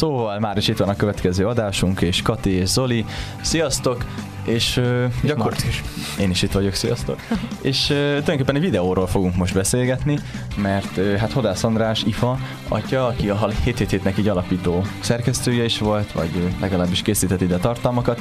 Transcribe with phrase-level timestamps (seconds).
[0.00, 3.04] Szóval már is itt van a következő adásunk, és Kati és Zoli.
[3.40, 4.04] Sziasztok!
[4.44, 5.54] És, uh, gyakor...
[5.68, 5.82] is.
[6.20, 7.20] Én is itt vagyok, sziasztok.
[7.70, 10.18] és uh, tulajdonképpen egy videóról fogunk most beszélgetni,
[10.56, 16.12] mert uh, hát Hodász András, IFA atya, aki a 777-nek egy alapító szerkesztője is volt,
[16.12, 18.20] vagy uh, legalábbis készített ide tartalmakat,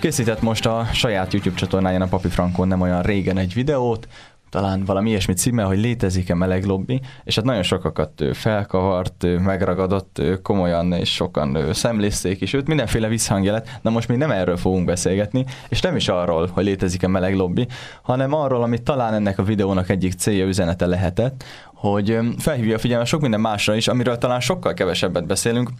[0.00, 4.08] készített most a saját YouTube csatornáján a Papi Frankon nem olyan régen egy videót,
[4.50, 10.92] talán valami ilyesmi címe, hogy létezik-e meleg lobby, és hát nagyon sokakat felkavart, megragadott komolyan,
[10.92, 15.44] és sokan szemlézték is őt, mindenféle visszhangja lett, de most még nem erről fogunk beszélgetni,
[15.68, 17.66] és nem is arról, hogy létezik-e meleg lobby,
[18.02, 21.44] hanem arról, amit talán ennek a videónak egyik célja, üzenete lehetett,
[21.74, 25.70] hogy felhívja a figyelmet sok minden másra is, amiről talán sokkal kevesebbet beszélünk,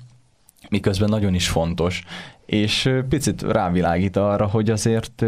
[0.70, 2.02] miközben nagyon is fontos,
[2.47, 5.24] és picit rávilágít arra, hogy azért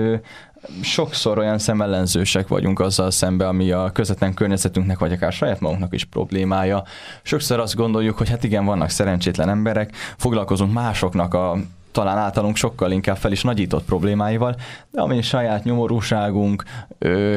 [0.80, 6.04] sokszor olyan szemellenzősek vagyunk azzal szembe, ami a közvetlen környezetünknek, vagy akár saját magunknak is
[6.04, 6.84] problémája.
[7.22, 11.56] Sokszor azt gondoljuk, hogy hát igen, vannak szerencsétlen emberek, foglalkozunk másoknak a
[11.92, 14.56] talán általunk sokkal inkább fel is nagyított problémáival,
[14.90, 16.64] de ami saját nyomorúságunk,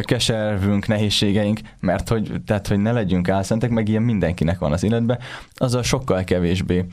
[0.02, 5.19] keservünk, nehézségeink, mert hogy, tehát, hogy ne legyünk álszentek, meg ilyen mindenkinek van az életben,
[5.55, 6.85] azzal sokkal kevésbé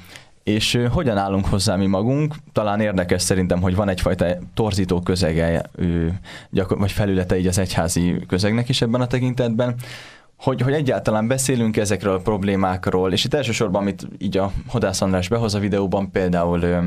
[0.43, 2.35] és hogyan állunk hozzá mi magunk?
[2.53, 5.63] Talán érdekes szerintem, hogy van egyfajta torzító közege,
[6.69, 9.75] vagy felülete így az egyházi közegnek is ebben a tekintetben,
[10.37, 15.29] hogy, hogy egyáltalán beszélünk ezekről a problémákról, és itt elsősorban, amit így a Hodász András
[15.29, 16.85] behoz a videóban, például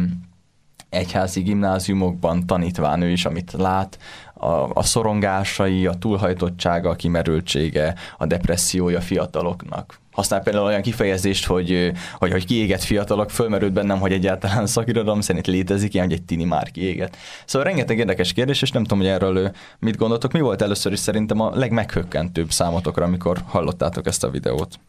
[0.90, 4.00] egyházi gimnáziumokban tanítván ő is, amit lát,
[4.46, 11.92] a, a szorongásai, a túlhajtottsága, a kimerültsége, a depressziója fiataloknak használ például olyan kifejezést, hogy,
[12.18, 16.44] hogy, hogy kiégett fiatalok, fölmerült bennem, hogy egyáltalán szakirodalom szerint létezik ilyen, hogy egy tini
[16.44, 17.18] már kiégett.
[17.46, 20.32] Szóval rengeteg érdekes kérdés, és nem tudom, hogy erről mit gondoltok.
[20.32, 24.80] Mi volt először is szerintem a legmeghökkentőbb számotokra, amikor hallottátok ezt a videót?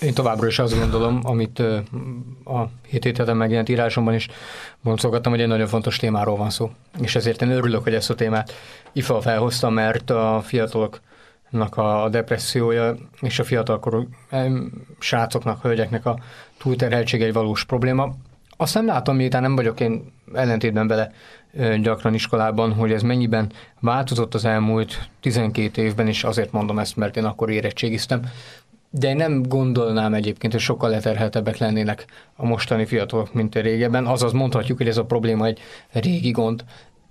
[0.00, 1.58] Én továbbra is azt gondolom, amit
[2.44, 4.28] a hét héten megjelent írásomban is
[4.82, 6.70] boncolgattam, hogy egy nagyon fontos témáról van szó.
[7.00, 8.52] És ezért én örülök, hogy ezt a témát
[8.92, 11.00] IFA felhoztam, mert a fiatalok
[11.70, 14.08] a depressziója és a fiatalkorú
[14.98, 16.18] srácoknak, hölgyeknek a
[16.58, 18.14] túlterheltsége egy valós probléma.
[18.56, 21.12] Azt nem látom, miután nem vagyok én ellentétben vele
[21.80, 27.16] gyakran iskolában, hogy ez mennyiben változott az elmúlt 12 évben, és azért mondom ezt, mert
[27.16, 28.22] én akkor érettségiztem.
[28.98, 34.06] De én nem gondolnám egyébként, hogy sokkal leterheltebbek lennének a mostani fiatalok, mint a régebben.
[34.06, 35.60] Azaz mondhatjuk, hogy ez a probléma egy
[35.92, 36.64] régi gond,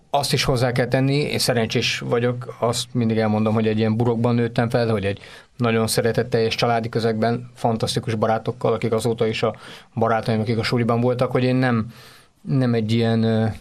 [0.09, 4.35] azt is hozzá kell tenni, én szerencsés vagyok, azt mindig elmondom, hogy egy ilyen burokban
[4.35, 5.19] nőttem fel, hogy egy
[5.57, 9.55] nagyon szeretetteljes családi közegben, fantasztikus barátokkal, akik azóta is a
[9.93, 11.87] barátaim, akik a suliban voltak, hogy én nem,
[12.41, 13.53] nem egy ilyen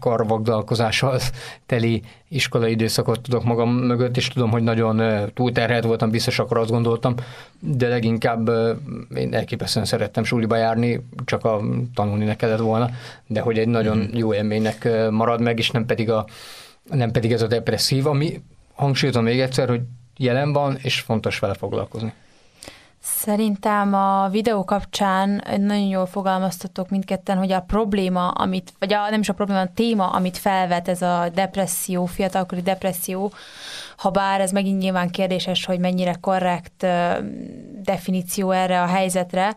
[0.00, 1.20] karvagdalkozással
[1.66, 5.02] teli iskolai időszakot tudok magam mögött, és tudom, hogy nagyon
[5.34, 7.14] túlterhelt voltam, biztos akkor azt gondoltam,
[7.60, 8.50] de leginkább
[9.14, 11.60] én elképesztően szerettem suliba járni, csak a
[11.94, 12.90] tanulni ne kellett volna,
[13.26, 14.16] de hogy egy nagyon mm.
[14.16, 16.26] jó élménynek marad meg, és nem pedig, a,
[16.90, 18.40] nem pedig ez a depresszív, ami
[18.74, 19.80] hangsúlyozom még egyszer, hogy
[20.16, 22.12] jelen van, és fontos vele foglalkozni.
[23.02, 29.20] Szerintem a videó kapcsán nagyon jól fogalmaztatok mindketten, hogy a probléma, amit, vagy a, nem
[29.20, 33.32] is a probléma, a téma, amit felvet, ez a depresszió, fiatalkori depresszió,
[33.96, 36.86] ha bár ez megint nyilván kérdéses, hogy mennyire korrekt
[37.82, 39.54] definíció erre a helyzetre,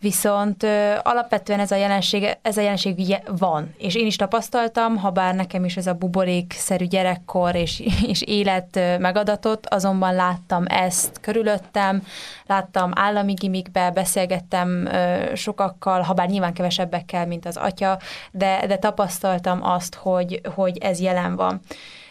[0.00, 5.10] viszont ö, alapvetően ez a jelenség, ez a jelenség van, és én is tapasztaltam, ha
[5.10, 12.02] bár nekem is ez a buborékszerű gyerekkor és, és élet megadatott, azonban láttam ezt körülöttem,
[12.46, 17.98] láttam állami gimikbe, beszélgettem ö, sokakkal, ha bár nyilván kevesebbekkel, mint az atya,
[18.30, 21.60] de, de tapasztaltam azt, hogy, hogy ez jelen van.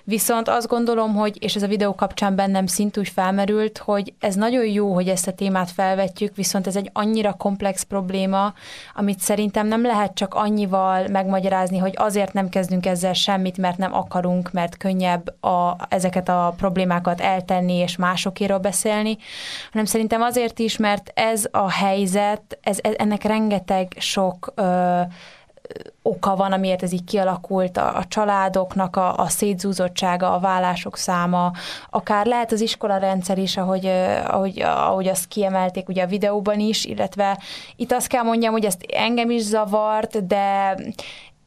[0.08, 4.66] Viszont azt gondolom, hogy, és ez a videó kapcsán bennem szintúgy felmerült, hogy ez nagyon
[4.66, 8.54] jó, hogy ezt a témát felvetjük, viszont ez egy annyira komplex probléma,
[8.94, 13.94] amit szerintem nem lehet csak annyival megmagyarázni, hogy azért nem kezdünk ezzel semmit, mert nem
[13.94, 19.18] akarunk, mert könnyebb a, ezeket a problémákat eltenni és másokéről beszélni,
[19.72, 25.02] hanem szerintem azért is, mert ez a helyzet, ez, ennek rengeteg sok ö,
[26.02, 31.52] oka van, amiért ez így kialakult, a, a családoknak a, a szétzúzottsága, a vállások száma,
[31.90, 33.86] akár lehet az iskolarendszer is, ahogy,
[34.28, 37.40] ahogy, ahogy azt kiemelték ugye a videóban is, illetve
[37.76, 40.76] itt azt kell mondjam, hogy ezt engem is zavart, de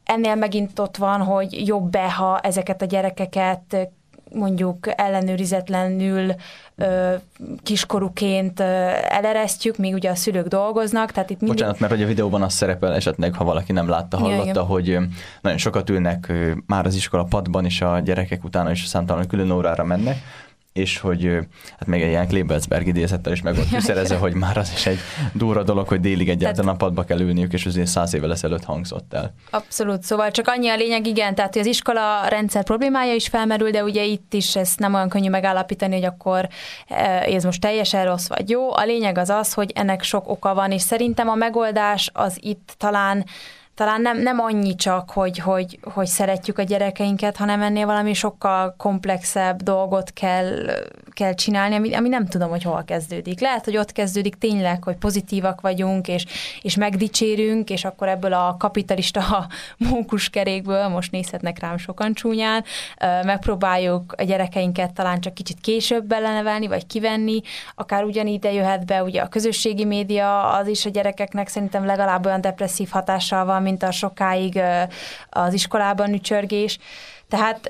[0.03, 3.89] ennél megint ott van, hogy jobb-e, ha ezeket a gyerekeket
[4.33, 6.33] mondjuk ellenőrizetlenül
[7.63, 8.59] kiskorúként
[9.09, 11.11] eleresztjük, míg ugye a szülők dolgoznak.
[11.11, 11.57] Tehát itt mindig...
[11.57, 14.97] Bocsánat, mert hogy a videóban az szerepel esetleg, ha valaki nem látta, hallotta, ja, hogy
[15.41, 16.31] nagyon sokat ülnek
[16.65, 20.17] már az iskola padban, és a gyerekek utána is számtalan külön órára mennek,
[20.79, 21.39] és hogy
[21.79, 24.99] hát még egy ilyen Klebelsberg idézettel is meg volt fűszerezve, hogy már az is egy
[25.33, 29.13] durva dolog, hogy délig egyáltalán a padba kell ülniük, és azért száz évvel ezelőtt hangzott
[29.13, 29.33] el.
[29.49, 33.71] Abszolút, szóval csak annyi a lényeg, igen, tehát hogy az iskola rendszer problémája is felmerül,
[33.71, 36.47] de ugye itt is ezt nem olyan könnyű megállapítani, hogy akkor
[37.25, 38.75] ez most teljesen rossz vagy jó.
[38.75, 42.75] A lényeg az az, hogy ennek sok oka van, és szerintem a megoldás az itt
[42.77, 43.25] talán
[43.79, 48.75] talán nem, nem annyi csak, hogy, hogy, hogy szeretjük a gyerekeinket, hanem ennél valami sokkal
[48.77, 50.65] komplexebb dolgot kell,
[51.13, 53.39] kell csinálni, ami, ami nem tudom, hogy hol kezdődik.
[53.39, 56.25] Lehet, hogy ott kezdődik tényleg, hogy pozitívak vagyunk, és,
[56.61, 59.47] és megdicsérünk, és akkor ebből a kapitalista
[59.89, 62.63] mókuskerékből, most nézhetnek rám sokan csúnyán,
[63.23, 67.41] megpróbáljuk a gyerekeinket talán csak kicsit később belenevelni, vagy kivenni,
[67.75, 72.41] akár ugyanígy jöhet be ugye a közösségi média, az is a gyerekeknek szerintem legalább olyan
[72.41, 74.59] depresszív hatással van, mint a sokáig
[75.29, 76.77] az iskolában ücsörgés.
[77.27, 77.69] Tehát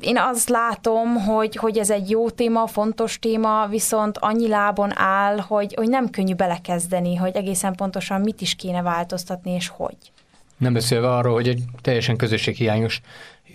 [0.00, 5.38] én azt látom, hogy, hogy ez egy jó téma, fontos téma, viszont annyi lábon áll,
[5.38, 9.96] hogy, hogy nem könnyű belekezdeni, hogy egészen pontosan mit is kéne változtatni, és hogy.
[10.56, 13.00] Nem beszélve arról, hogy egy teljesen közösséghiányos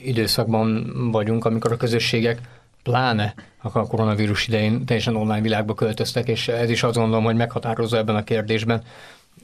[0.03, 2.41] időszakban vagyunk, amikor a közösségek
[2.83, 7.97] pláne a koronavírus idején teljesen online világba költöztek, és ez is azt gondolom, hogy meghatározó
[7.97, 8.83] ebben a kérdésben.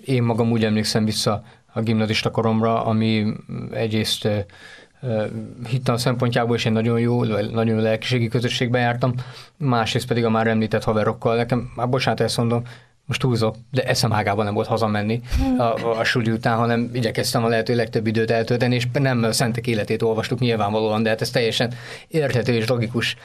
[0.05, 1.43] Én magam úgy emlékszem vissza
[1.73, 3.33] a gimnazista koromra, ami
[3.71, 4.27] egyrészt
[5.69, 9.13] hittan szempontjából is én nagyon jó, nagyon lelkiségi közösségben jártam,
[9.57, 12.63] másrészt pedig a már említett haverokkal, nekem, már bocsánat, ezt mondom,
[13.07, 15.21] most túlzok, de eszem ágában nem volt hazamenni
[15.57, 19.67] a, a, suli után, hanem igyekeztem a lehető legtöbb időt eltölteni, és nem a szentek
[19.67, 21.73] életét olvastuk nyilvánvalóan, de hát ez teljesen
[22.07, 23.15] érthető és logikus.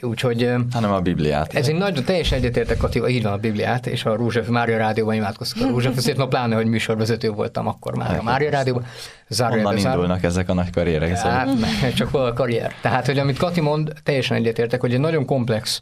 [0.00, 0.50] Úgyhogy...
[0.72, 1.54] Hanem a Bibliát.
[1.54, 5.14] Ez egy nagy, teljesen egyetértek, Kati, így van a Bibliát, és a Rózsef Mária Rádióban
[5.14, 8.86] imádkoztak a Rózsef, ezért ma pláne, hogy műsorvezető voltam akkor már a hát, Mária Rádióban.
[9.28, 11.18] Zárja Honnan indulnak ezek a nagy karrierek?
[11.18, 11.48] Hát,
[11.94, 12.74] csak hol a karrier.
[12.80, 15.80] Tehát, hogy amit Kati mond, teljesen egyetértek, hogy egy nagyon komplex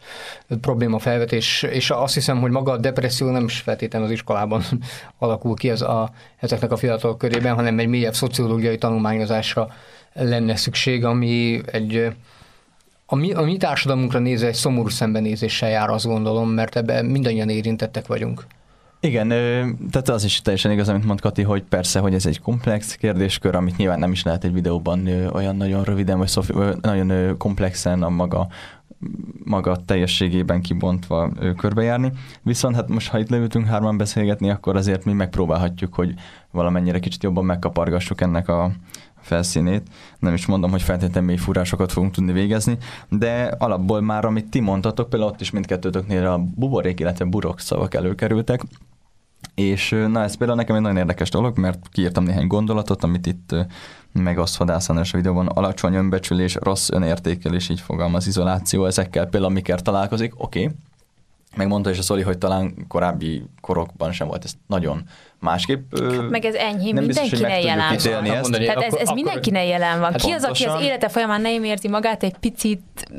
[0.60, 4.62] probléma felvetés, és azt hiszem, hogy maga a depresszió nem is feltétlenül az iskolában
[5.19, 9.69] alakul ki ez a, ezeknek a fiatalok körében, hanem egy mélyebb szociológiai tanulmányozásra
[10.12, 12.12] lenne szükség, ami egy
[13.12, 17.49] a mi, a mi társadalmunkra nézve egy szomorú szembenézéssel jár, azt gondolom, mert ebben mindannyian
[17.49, 18.47] érintettek vagyunk.
[19.00, 19.29] Igen,
[19.91, 23.55] tehát az is teljesen igaz, amit mond Kati, hogy persze, hogy ez egy komplex kérdéskör,
[23.55, 28.08] amit nyilván nem is lehet egy videóban olyan nagyon röviden, vagy szofi, nagyon komplexen a
[28.08, 28.49] maga
[29.44, 32.12] maga teljességében kibontva körbejárni.
[32.43, 36.14] Viszont hát most, ha itt leültünk hárman beszélgetni, akkor azért mi megpróbálhatjuk, hogy
[36.50, 38.70] valamennyire kicsit jobban megkapargassuk ennek a
[39.20, 39.88] felszínét.
[40.19, 44.61] Nem is mondom, hogy feltétlenül mély fúrásokat fogunk tudni végezni, de alapból már, amit ti
[44.61, 48.62] mondtatok, például ott is mindkettőtöknél a buborék, illetve burok szavak előkerültek,
[49.60, 53.54] és na ez például nekem egy nagyon érdekes dolog, mert kiírtam néhány gondolatot, amit itt
[54.36, 60.32] azt Vadász a videóban, alacsony önbecsülés, rossz önértékelés, így fogalmaz izoláció, ezekkel például mikor találkozik,
[60.36, 60.74] oké, okay.
[61.56, 65.02] Megmondta is a Szoli, hogy talán korábbi korokban sem volt ez nagyon
[65.38, 65.98] másképp.
[65.98, 68.24] Hát meg ez enyhé, mindenkinek jelen van.
[68.24, 68.50] Ezt.
[68.50, 70.10] Tehát ez, ez akkor, mindenkinek jelen van.
[70.10, 73.10] Hát Ki az, aki az élete folyamán nem érzi magát egy picit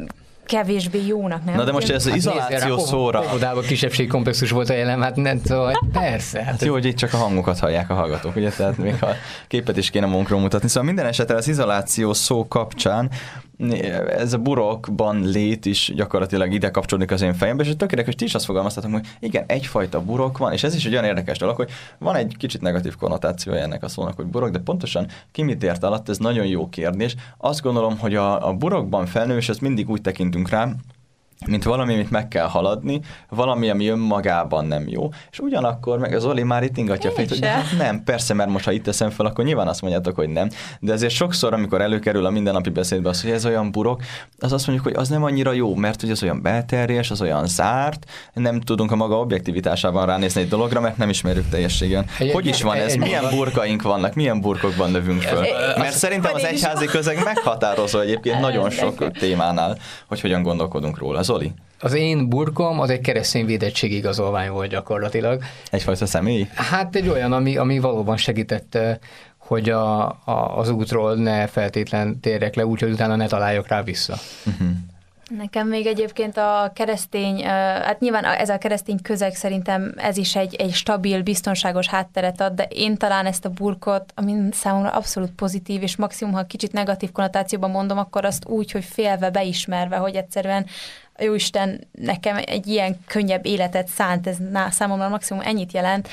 [0.46, 1.56] kevésbé jónak, nem?
[1.56, 3.24] Na de most ez az hát izoláció nézd, szóra...
[3.30, 6.38] Óvodában kisebbség komplexus volt a jelen, hát nem tudom, persze.
[6.38, 9.08] Hát, hát jó, hogy itt csak a hangokat hallják a hallgatók, ugye, tehát még a
[9.48, 10.68] képet is kéne munkról mutatni.
[10.68, 13.10] Szóval minden esetre az izoláció szó kapcsán
[14.18, 18.36] ez a burokban lét is gyakorlatilag ide kapcsolódik az én fejembe, és tökéletes, ti is
[18.36, 21.70] azt fogalmaztatok, hogy igen, egyfajta burok van, és ez is egy olyan érdekes dolog, hogy
[21.98, 25.84] van egy kicsit negatív konnotációja ennek a szónak, hogy burok, de pontosan ki mit ért
[25.84, 27.16] alatt, ez nagyon jó kérdés.
[27.38, 30.76] Azt gondolom, hogy a, a burokban felnő, és ezt mindig úgy tekintünk rá,
[31.48, 35.10] mint valami, amit meg kell haladni, valami, ami önmagában nem jó.
[35.32, 38.50] És ugyanakkor meg az Oli már itt ingatja a fejét, hogy hát nem, persze, mert
[38.50, 40.50] most ha itt teszem fel, akkor nyilván azt mondjátok, hogy nem.
[40.80, 44.02] De ezért sokszor, amikor előkerül a mindennapi beszédbe az, hogy ez olyan burok,
[44.40, 47.48] az azt mondjuk, hogy az nem annyira jó, mert hogy az olyan belterjes, az olyan
[47.48, 52.06] zárt, nem tudunk a maga objektivitásában ránézni egy dologra, mert nem ismerjük teljességen.
[52.32, 52.96] Hogy is van ez?
[52.96, 54.14] Milyen burkaink vannak?
[54.14, 55.46] Milyen burkokban növünk föl?
[55.78, 61.24] Mert szerintem az egyházi közeg meghatározó egyébként nagyon sok témánál, hogy hogyan gondolkodunk róla.
[61.32, 61.54] Zoli?
[61.80, 65.44] Az én burkom az egy keresztény védettségi igazolvány volt gyakorlatilag.
[65.70, 66.48] Egyfajta személy?
[66.56, 69.00] Hát egy olyan, ami, ami valóban segítette,
[69.38, 74.16] hogy a, a, az útról ne feltétlen térjek le, úgyhogy utána ne találjak rá vissza.
[74.46, 74.68] Uh-huh.
[75.38, 80.56] Nekem még egyébként a keresztény, hát nyilván ez a keresztény közeg szerintem ez is egy,
[80.56, 85.82] egy stabil, biztonságos hátteret ad, de én talán ezt a burkot, ami számomra abszolút pozitív,
[85.82, 90.66] és maximum, ha kicsit negatív konnotációban mondom, akkor azt úgy, hogy félve, beismerve, hogy egyszerűen
[91.22, 94.38] a Jóisten nekem egy ilyen könnyebb életet szánt, ez
[94.70, 96.10] számomra maximum ennyit jelent,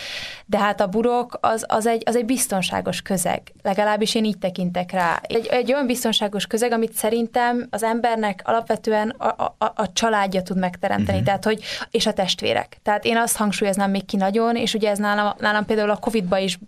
[0.46, 3.42] de hát a burok az, az, egy, az egy biztonságos közeg.
[3.62, 5.20] Legalábbis én így tekintek rá.
[5.22, 10.58] Egy, egy olyan biztonságos közeg, amit szerintem az embernek alapvetően a, a, a családja tud
[10.58, 11.24] megteremteni, uh-huh.
[11.24, 12.78] tehát hogy, és a testvérek.
[12.82, 16.38] Tehát én azt hangsúlyoznám még ki nagyon, és ugye ez nálam, nálam például a Covid-ba
[16.38, 16.58] is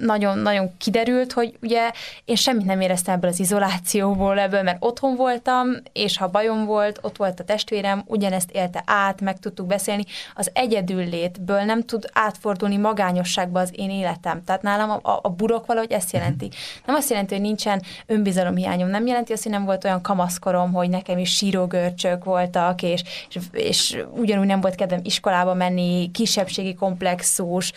[0.00, 1.90] nagyon-nagyon kiderült, hogy ugye
[2.24, 6.98] én semmit nem éreztem ebből az izolációból, ebből, mert otthon voltam, és ha bajom volt,
[7.02, 10.04] ott volt a testvérem, ugyanezt élte át, meg tudtuk beszélni.
[10.34, 14.44] Az egyedül létből nem tud átfordulni magányosságba az én életem.
[14.44, 16.44] Tehát nálam a, a, a burok valahogy ezt jelenti.
[16.44, 16.54] Mhm.
[16.86, 20.88] Nem azt jelenti, hogy nincsen önbizalomhiányom, nem jelenti azt, hogy nem volt olyan kamaszkorom, hogy
[20.88, 27.72] nekem is sírógörcsök voltak, és, és, és ugyanúgy nem volt kedvem iskolába menni, kisebbségi komplexus,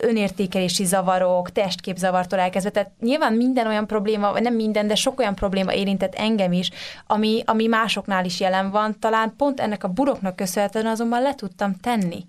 [0.00, 2.70] önértékelési zavarok, testképzavartól elkezdve.
[2.70, 6.70] Tehát nyilván minden olyan probléma, vagy nem minden, de sok olyan probléma érintett engem is,
[7.06, 8.98] ami, ami másoknál is jelen van.
[8.98, 12.24] Talán pont ennek a buroknak köszönhetően azonban le tudtam tenni.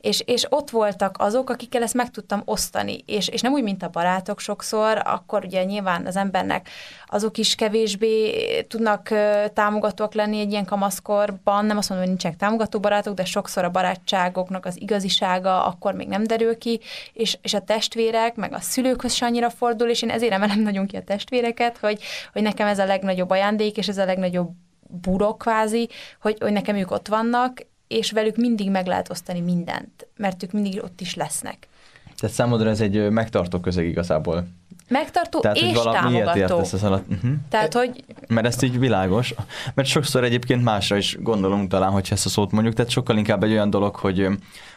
[0.00, 3.02] És, és ott voltak azok, akikkel ezt meg tudtam osztani.
[3.06, 6.68] És, és nem úgy, mint a barátok sokszor, akkor ugye nyilván az embernek
[7.06, 9.08] azok is kevésbé tudnak
[9.52, 11.64] támogatóak lenni egy ilyen kamaszkorban.
[11.64, 16.08] Nem azt mondom, hogy nincsenek támogató barátok, de sokszor a barátságoknak az igazisága akkor még
[16.08, 16.80] nem derül ki,
[17.12, 20.86] és, és a testvérek, meg a szülőkhöz se annyira fordul, és én ezért emelem nagyon
[20.86, 22.00] ki a testvéreket, hogy,
[22.32, 25.88] hogy nekem ez a legnagyobb ajándék, és ez a legnagyobb burok kvázi,
[26.20, 30.52] hogy, hogy nekem ők ott vannak, és velük mindig meg lehet osztani mindent, mert ők
[30.52, 31.68] mindig ott is lesznek.
[32.16, 34.46] Tehát számodra ez egy megtartó közeg igazából.
[34.88, 36.64] Megtartó Tehát, és támogató.
[36.82, 37.10] Alatt.
[37.10, 37.30] Uh-huh.
[37.48, 38.04] Tehát, hogy...
[38.26, 39.34] Mert ezt így világos.
[39.74, 42.74] Mert sokszor egyébként másra is gondolunk talán, hogyha ezt a szót mondjuk.
[42.74, 44.28] Tehát sokkal inkább egy olyan dolog, hogy,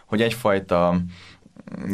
[0.05, 1.00] hogy egyfajta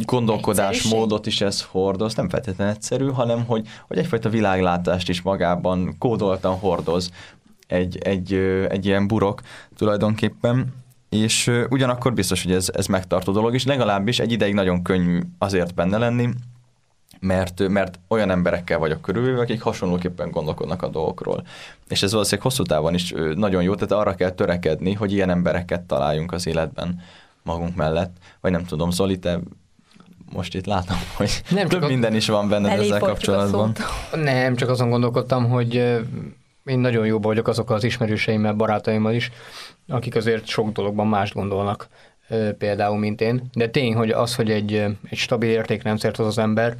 [0.06, 6.60] gondolkodásmódot is ez hordoz, nem feltétlenül egyszerű, hanem hogy, hogy egyfajta világlátást is magában kódoltan
[6.60, 7.12] hordoz
[7.68, 8.34] egy, egy,
[8.70, 9.42] egy ilyen burok
[9.78, 10.74] tulajdonképpen,
[11.10, 15.74] és ugyanakkor biztos, hogy ez, ez megtartó dolog, és legalábbis egy ideig nagyon könnyű azért
[15.74, 16.30] benne lenni,
[17.20, 21.44] mert, mert olyan emberekkel vagyok körülvéve, akik hasonlóképpen gondolkodnak a dolgokról.
[21.88, 25.82] És ez valószínűleg hosszú távon is nagyon jó, tehát arra kell törekedni, hogy ilyen embereket
[25.82, 27.02] találjunk az életben
[27.44, 28.18] magunk mellett.
[28.42, 29.40] Vagy nem tudom, Zoli, te
[30.34, 31.88] most itt látom, hogy nem több a...
[31.88, 33.76] minden is van benne ezzel kapcsolatban.
[34.14, 35.74] Nem, csak azon gondolkodtam, hogy
[36.66, 39.32] én nagyon jóban vagyok azokkal az ismerőseimmel, barátaimmal is,
[39.88, 41.88] akik azért sok dologban más gondolnak
[42.58, 43.50] például, mint én.
[43.54, 44.74] De tény, hogy az, hogy egy,
[45.10, 46.78] egy stabil értékrendszert az az ember,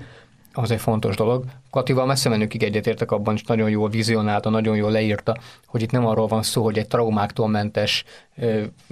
[0.54, 1.46] az egy fontos dolog.
[1.70, 6.06] Katival messze menőkig egyetértek abban, és nagyon jól vizionálta, nagyon jól leírta, hogy itt nem
[6.06, 8.04] arról van szó, hogy egy traumáktól mentes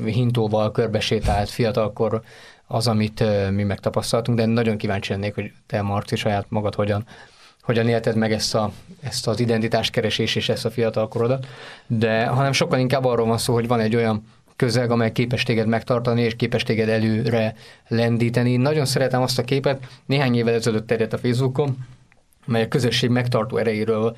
[0.05, 2.21] hintóval körbesétált fiatalkor
[2.67, 7.05] az, amit mi megtapasztaltunk, de nagyon kíváncsi lennék, hogy te, Marci, saját magad hogyan,
[7.61, 11.47] hogyan élted meg ezt, a, ezt az identitáskeresés és ezt a fiatalkorodat,
[11.87, 14.23] de hanem sokkal inkább arról van szó, hogy van egy olyan
[14.55, 17.55] közeg, amely képes téged megtartani, és képes téged előre
[17.87, 18.55] lendíteni.
[18.55, 21.77] Nagyon szeretem azt a képet, néhány évvel ezelőtt terjedt a Facebookon,
[22.45, 24.15] mely a közösség megtartó erejéről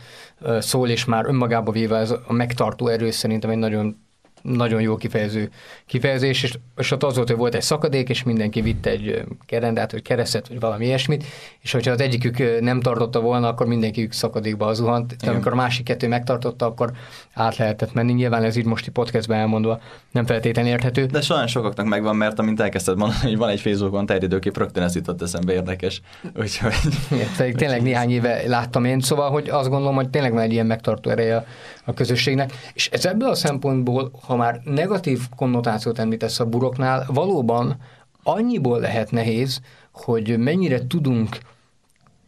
[0.60, 3.98] szól, és már önmagába véve ez a megtartó erő szerintem egy nagyon
[4.44, 5.50] nagyon jó kifejező
[5.86, 9.92] kifejezés, és, és ott az volt, hogy volt egy szakadék, és mindenki vitte egy kerendát,
[9.92, 11.24] vagy keresztet, vagy valami ilyesmit,
[11.62, 15.86] és hogyha az egyikük nem tartotta volna, akkor mindenkiük szakadékba zuhant, de amikor a másik
[15.86, 16.92] kettő megtartotta, akkor
[17.34, 18.14] át lehetett menni.
[18.14, 19.82] Nyilván ez így most podcastben elmondva
[20.12, 21.06] nem feltétlenül érthető.
[21.06, 24.96] De sajnos sokaknak megvan, mert amint elkezdted mondani, hogy van egy Facebookon terjedőkép, rögtön ez
[24.96, 26.02] jutott eszembe érdekes.
[26.40, 26.74] Úgyhogy...
[27.12, 30.66] Igen, tényleg néhány éve láttam én, szóval, hogy azt gondolom, hogy tényleg van egy ilyen
[30.66, 31.46] megtartó ereje
[31.86, 37.78] a, közösségnek, és ez ebből a szempontból, ha már negatív konnotációt említesz a buroknál, valóban
[38.24, 39.62] annyiból lehet nehéz,
[39.92, 41.38] hogy mennyire tudunk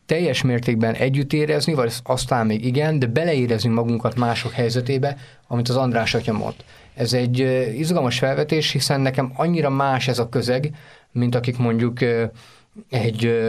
[0.06, 5.76] teljes mértékben együtt érezni, vagy aztán még igen, de beleérezni magunkat mások helyzetébe, amit az
[5.76, 6.56] András atya mond.
[6.94, 7.40] Ez egy
[7.78, 10.76] izgalmas felvetés, hiszen nekem annyira más ez a közeg,
[11.12, 12.00] mint akik mondjuk
[12.90, 13.42] egy,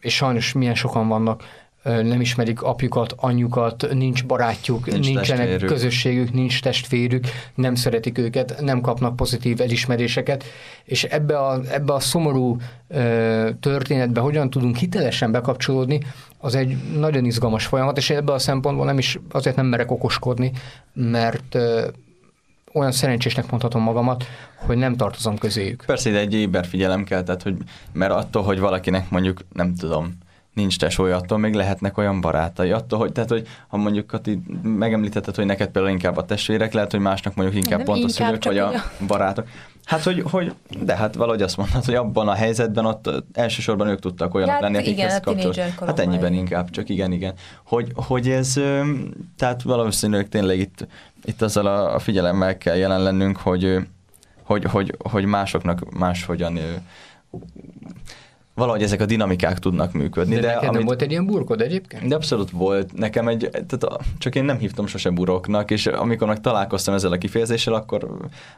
[0.00, 1.42] és sajnos milyen sokan vannak,
[1.84, 5.68] nem ismerik apjukat, anyukat, nincs barátjuk, nincs nincsenek testvérük.
[5.68, 10.44] közösségük, nincs testvérük, nem szeretik őket, nem kapnak pozitív elismeréseket,
[10.84, 12.56] és ebbe a, ebbe a szomorú
[12.88, 16.00] ö, történetbe hogyan tudunk hitelesen bekapcsolódni,
[16.38, 20.52] az egy nagyon izgalmas folyamat, és ebbe a szempontból nem is, azért nem merek okoskodni,
[20.92, 21.86] mert ö,
[22.72, 24.24] olyan szerencsésnek mondhatom magamat,
[24.56, 25.82] hogy nem tartozom közéjük.
[25.86, 27.56] Persze, de egy éber figyelem kell, tehát, hogy,
[27.92, 30.22] mert attól, hogy valakinek mondjuk, nem tudom,
[30.54, 32.70] nincs tesója, attól még lehetnek olyan barátai.
[32.70, 36.90] Attól, hogy, tehát, hogy ha mondjuk Kati, megemlítetted, hogy neked például inkább a testvérek, lehet,
[36.90, 38.72] hogy másnak mondjuk inkább Nem pont inkább a szülők, vagy a
[39.06, 39.46] barátok.
[39.84, 43.98] Hát, hogy, hogy, de hát valahogy azt mondhatod, hogy abban a helyzetben ott elsősorban ők
[43.98, 45.58] tudtak olyanok Hát lenni, igen, akikhez a kapcsolat.
[45.86, 46.44] Hát ennyiben igen.
[46.44, 47.34] inkább, csak igen, igen.
[47.64, 48.52] Hogy, hogy ez,
[49.36, 50.86] tehát valószínűleg tényleg itt,
[51.24, 53.78] itt azzal a, figyelemmel kell jelen lennünk, hogy,
[54.42, 56.58] hogy, hogy, hogy másoknak máshogyan
[58.54, 60.34] valahogy ezek a dinamikák tudnak működni.
[60.34, 62.08] De, De, nem amit, volt egy ilyen burkod egyébként?
[62.08, 62.92] de abszolút volt.
[62.92, 67.12] Nekem egy, tehát a, csak én nem hívtam sose buroknak, és amikor meg találkoztam ezzel
[67.12, 68.08] a kifejezéssel, akkor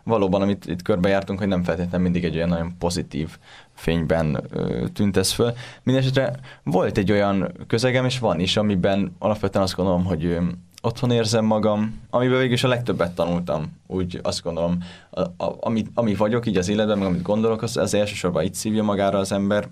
[0.05, 3.37] valóban, amit itt körbejártunk, hogy nem feltétlenül mindig egy olyan nagyon pozitív
[3.75, 5.53] fényben ö, tűnt ez föl.
[5.83, 10.39] Mindenesetre volt egy olyan közegem, és van is, amiben alapvetően azt gondolom, hogy ö,
[10.83, 14.79] otthon érzem magam, amiben végül is a legtöbbet tanultam, úgy azt gondolom,
[15.11, 18.55] a, a, ami, ami vagyok így az életben, meg amit gondolok, az, az elsősorban itt
[18.55, 19.69] szívja magára az ember,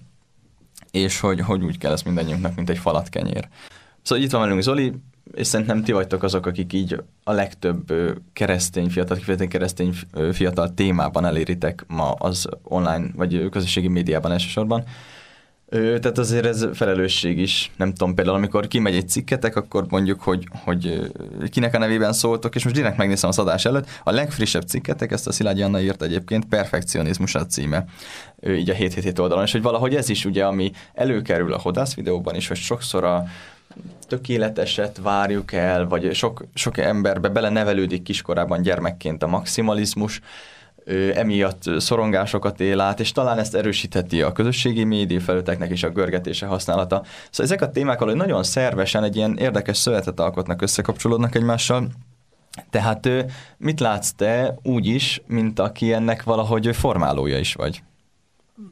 [0.94, 3.48] és hogy, hogy úgy kell ez mindannyiunknak, mint egy falat kenyér.
[4.02, 4.92] Szóval itt van velünk Zoli,
[5.34, 7.92] és szerintem ti vagytok azok, akik így a legtöbb
[8.32, 9.94] keresztény fiatal, kifejezetten keresztény
[10.32, 14.84] fiatal témában eléritek ma az online, vagy közösségi médiában elsősorban.
[15.68, 17.70] Ö, Tehát azért ez felelősség is.
[17.76, 21.12] Nem tudom, például amikor kimegy egy cikketek, akkor mondjuk, hogy, hogy
[21.50, 23.86] kinek a nevében szóltok, és most direkt megnézem az adás előtt.
[24.04, 27.84] A legfrissebb cikketek, ezt a Szilágyi Anna írt egyébként, perfekcionizmus a címe,
[28.40, 31.94] ö, így a 777 oldalon, és hogy valahogy ez is ugye, ami előkerül a hodász
[31.94, 33.24] videóban is, hogy sokszor a
[34.08, 40.22] tökéleteset várjuk el, vagy sok, sok emberbe belenevelődik kiskorában gyermekként a maximalizmus, ő
[41.14, 46.46] emiatt szorongásokat él át, és talán ezt erősítheti a közösségi média felületeknek is a görgetése
[46.46, 47.02] használata.
[47.30, 51.88] Szóval ezek a témák, ahogy nagyon szervesen egy ilyen érdekes szövetet alkotnak, összekapcsolódnak egymással,
[52.70, 53.08] tehát
[53.56, 57.82] mit látsz te úgy is, mint aki ennek valahogy formálója is vagy?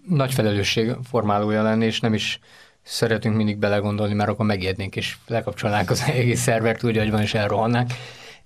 [0.09, 2.41] Nagy felelősség formálója lenni, és nem is
[2.83, 7.35] szeretünk mindig belegondolni, mert akkor megijednénk, és lekapcsolnánk az egész szervert úgy, hogy van, és
[7.35, 7.91] elrohannánk.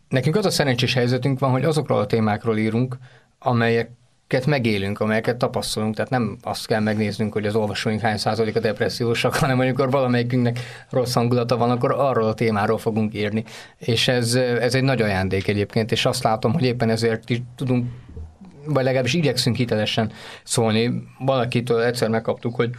[0.09, 2.97] Nekünk az a szerencsés helyzetünk van, hogy azokról a témákról írunk,
[3.39, 9.35] amelyeket megélünk, amelyeket tapasztalunk, tehát nem azt kell megnéznünk, hogy az olvasóink hány százaléka depressziósak,
[9.43, 10.59] hanem amikor valamelyikünknek
[10.91, 13.45] rossz hangulata van, akkor arról a témáról fogunk írni.
[13.77, 17.87] És ez, ez egy nagy ajándék egyébként, és azt látom, hogy éppen ezért is tudunk
[18.67, 20.13] vagy legalábbis igyekszünk hitelesen
[20.45, 21.03] szólni.
[21.19, 22.71] Valakitől egyszer megkaptuk, hogy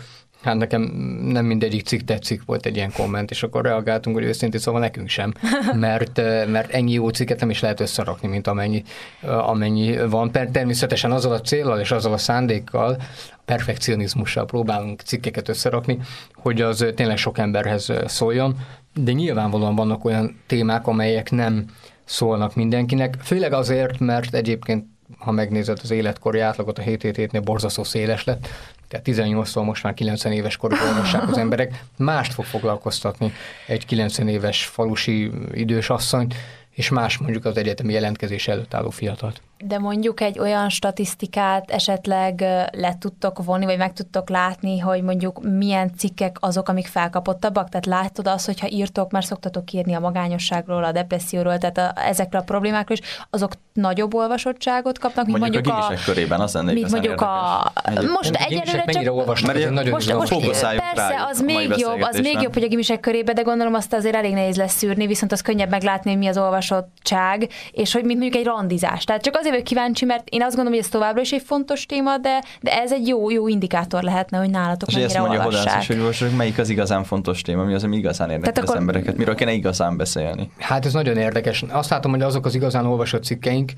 [0.48, 0.82] hát nekem
[1.24, 5.10] nem mindegyik cikk tetszik, volt egy ilyen komment, és akkor reagáltunk, hogy őszintén szóval nekünk
[5.10, 5.34] sem,
[5.74, 8.84] mert, mert ennyi jó cikket nem is lehet összerakni, mint amennyi,
[9.22, 10.32] amennyi van.
[10.32, 12.98] Természetesen azzal a célral és azzal a szándékkal,
[13.46, 15.98] perfekcionizmussal próbálunk cikkeket összerakni,
[16.36, 18.57] hogy az tényleg sok emberhez szóljon,
[18.94, 21.66] de nyilvánvalóan vannak olyan témák, amelyek nem
[22.05, 24.86] szólnak mindenkinek, főleg azért, mert egyébként
[25.18, 28.48] ha megnézed az életkori átlagot, a 7 hétnél borzasztó széles lett,
[28.88, 33.34] tehát 18-tól most már 90 éves korig olvassák az emberek, mást fog foglalkoztatni
[33.68, 36.36] egy 90 éves falusi idős asszonyt,
[36.70, 39.42] és más mondjuk az egyetemi jelentkezés előtt álló fiatalt.
[39.65, 42.39] De mondjuk egy olyan statisztikát esetleg
[42.72, 47.70] le tudtok vonni, vagy meg tudtok látni, hogy mondjuk milyen cikkek azok, amik felkapottabbak?
[47.70, 52.41] Tehát látod azt, hogyha írtok, mert szoktatok írni a magányosságról, a depresszióról, tehát a, ezekről
[52.41, 56.74] a problémákról is, azok nagyobb olvasottságot kapnak, mint Mondjuk, mondjuk, a gimisek körében, az lenne
[56.74, 57.72] mint mondjuk a...
[57.85, 58.11] érdekes.
[58.11, 59.13] Most A egyelőre mennyire csak...
[59.13, 62.67] olvasnak, Mert nagyon Most, most persze, az a még jobb, az még jobb, hogy a
[62.67, 66.20] gimisek körébe, de gondolom azt azért elég nehéz lesz szűrni, viszont az könnyebb meglátni, hogy
[66.20, 69.03] mi az olvasottság, és hogy mint mondjuk egy randizás.
[69.03, 71.86] Tehát csak azért vagyok kíváncsi, mert én azt gondolom, hogy ez továbbra is egy fontos
[71.86, 75.42] téma, de, de ez egy jó, jó indikátor lehetne, hogy nálatok És ezt mennyire mondja
[75.42, 75.81] a olvassák.
[75.81, 78.70] is, hogy most melyik az igazán fontos téma, mi az, ami igazán érdekli Tehát az
[78.70, 80.51] akkor- embereket, miről kéne igazán beszélni.
[80.57, 81.64] Hát ez nagyon érdekes.
[81.70, 83.72] Azt látom, hogy azok az igazán olvasott cikkeink,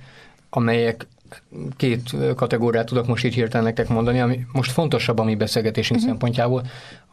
[0.49, 1.08] amelyek
[1.77, 6.12] két kategóriát tudok most így hirtelen nektek mondani, ami most fontosabb a mi beszélgetésünk uh-huh.
[6.12, 6.63] szempontjából,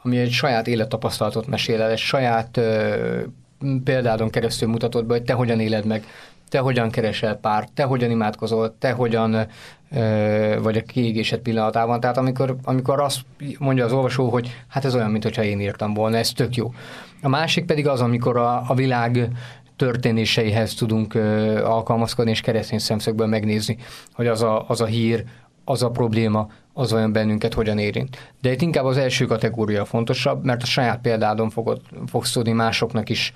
[0.03, 2.95] ami egy saját élettapasztalatot mesél el, egy saját ö,
[3.85, 6.05] példádon keresztül mutatod be, hogy te hogyan éled meg,
[6.57, 9.47] te hogyan keresel párt, te hogyan imádkozol, te hogyan
[9.91, 12.01] ö, vagy a kiégésed pillanatában.
[12.01, 13.21] Tehát amikor, amikor azt
[13.59, 16.73] mondja az olvasó, hogy hát ez olyan, mintha én írtam volna, ez tök jó.
[17.23, 19.29] A másik pedig az, amikor a, a világ
[19.77, 21.15] történéseihez tudunk
[21.65, 23.77] alkalmazkodni, és keresztény szemszögből megnézni,
[24.13, 25.25] hogy az a, az a hír,
[25.65, 28.33] az a probléma, az olyan bennünket hogyan érint.
[28.41, 33.09] De itt inkább az első kategória fontosabb, mert a saját példádon fogod, fogsz tudni másoknak
[33.09, 33.33] is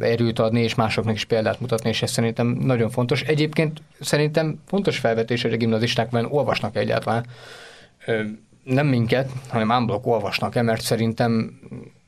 [0.00, 3.22] erőt adni, és másoknak is példát mutatni, és ez szerintem nagyon fontos.
[3.22, 7.26] Egyébként szerintem fontos felvetés, hogy a gimnazisták vajon olvasnak egyáltalán.
[8.64, 11.58] Nem minket, hanem ámblok olvasnak-e, mert szerintem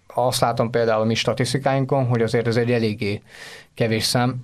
[0.06, 3.22] azt látom például a mi statisztikáinkon, hogy azért ez egy eléggé
[3.74, 4.36] kevés szám.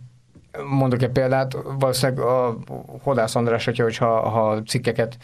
[0.69, 2.57] Mondok egy példát, valószínűleg a
[3.03, 5.17] Hodász András, hogyha, hogyha ha cikkeket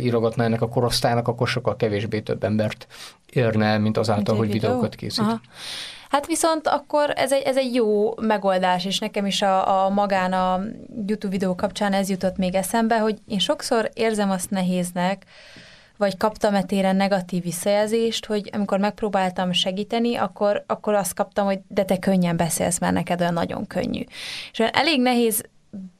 [0.00, 2.86] írogatna ennek a korosztálynak, akkor sokkal kevésbé több embert
[3.32, 4.68] érne el, mint azáltal, Mint hogy videó?
[4.70, 5.24] videókat készít.
[5.24, 5.40] Aha.
[6.08, 10.32] Hát viszont akkor ez egy, ez egy jó megoldás, és nekem is a, a magán
[10.32, 10.60] a
[11.06, 15.24] YouTube videó kapcsán ez jutott még eszembe, hogy én sokszor érzem azt nehéznek,
[15.96, 21.84] vagy kaptam e negatív visszajelzést, hogy amikor megpróbáltam segíteni, akkor, akkor azt kaptam, hogy de
[21.84, 24.04] te könnyen beszélsz, mert neked olyan nagyon könnyű.
[24.52, 25.42] És olyan elég nehéz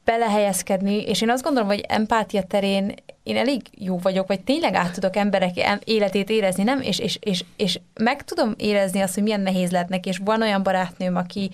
[0.03, 2.93] belehelyezkedni, és én azt gondolom, hogy empátia terén
[3.29, 5.51] én elég jó vagyok, vagy tényleg át tudok emberek
[5.83, 6.81] életét érezni, nem?
[6.81, 10.41] És, és, és, és meg tudom érezni azt, hogy milyen nehéz lehet neki, és van
[10.41, 11.49] olyan barátnőm, aki,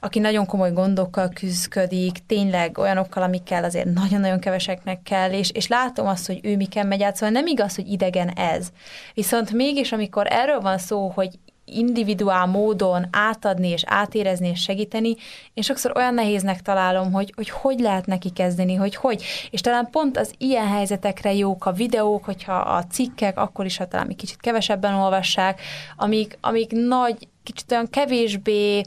[0.00, 6.06] aki nagyon komoly gondokkal küzdik, tényleg olyanokkal, amikkel azért nagyon-nagyon keveseknek kell, és, és látom
[6.06, 8.68] azt, hogy ő miken megy át, szóval nem igaz, hogy idegen ez.
[9.14, 11.38] Viszont mégis, amikor erről van szó, hogy
[11.76, 15.14] individuál módon átadni és átérezni és segíteni,
[15.54, 19.22] én sokszor olyan nehéznek találom, hogy hogy, hogy lehet neki kezdeni, hogy hogy.
[19.50, 23.86] És talán pont az ilyen helyzetekre jók a videók, hogyha a cikkek, akkor is, ha
[23.86, 25.60] talán még kicsit kevesebben olvassák,
[25.96, 28.82] amik, amik nagy, kicsit olyan kevésbé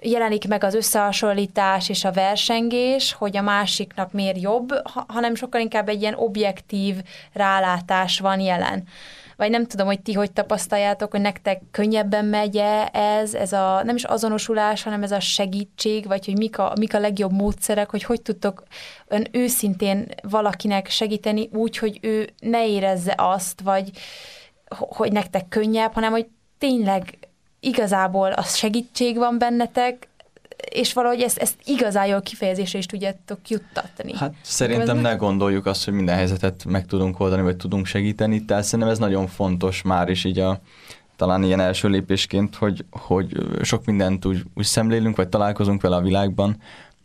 [0.00, 4.68] jelenik meg az összehasonlítás és a versengés, hogy a másiknak miért jobb,
[5.06, 6.96] hanem sokkal inkább egy ilyen objektív
[7.32, 8.84] rálátás van jelen
[9.42, 12.56] vagy nem tudom, hogy ti hogy tapasztaljátok, hogy nektek könnyebben megy
[12.92, 16.94] ez, ez a nem is azonosulás, hanem ez a segítség, vagy hogy mik a, mik
[16.94, 18.62] a legjobb módszerek, hogy hogy tudtok
[19.06, 23.90] ön őszintén valakinek segíteni úgy, hogy ő ne érezze azt, vagy
[24.68, 26.26] hogy nektek könnyebb, hanem hogy
[26.58, 27.18] tényleg
[27.60, 30.08] igazából az segítség van bennetek,
[30.70, 34.16] és valahogy ezt, ezt igazán jól kifejezésre is tudjátok juttatni.
[34.16, 38.64] Hát szerintem ne gondoljuk azt, hogy minden helyzetet meg tudunk oldani, vagy tudunk segíteni, tehát
[38.64, 40.60] szerintem ez nagyon fontos már is így a
[41.16, 46.00] talán ilyen első lépésként, hogy, hogy sok mindent úgy, úgy szemlélünk, vagy találkozunk vele a
[46.00, 46.56] világban,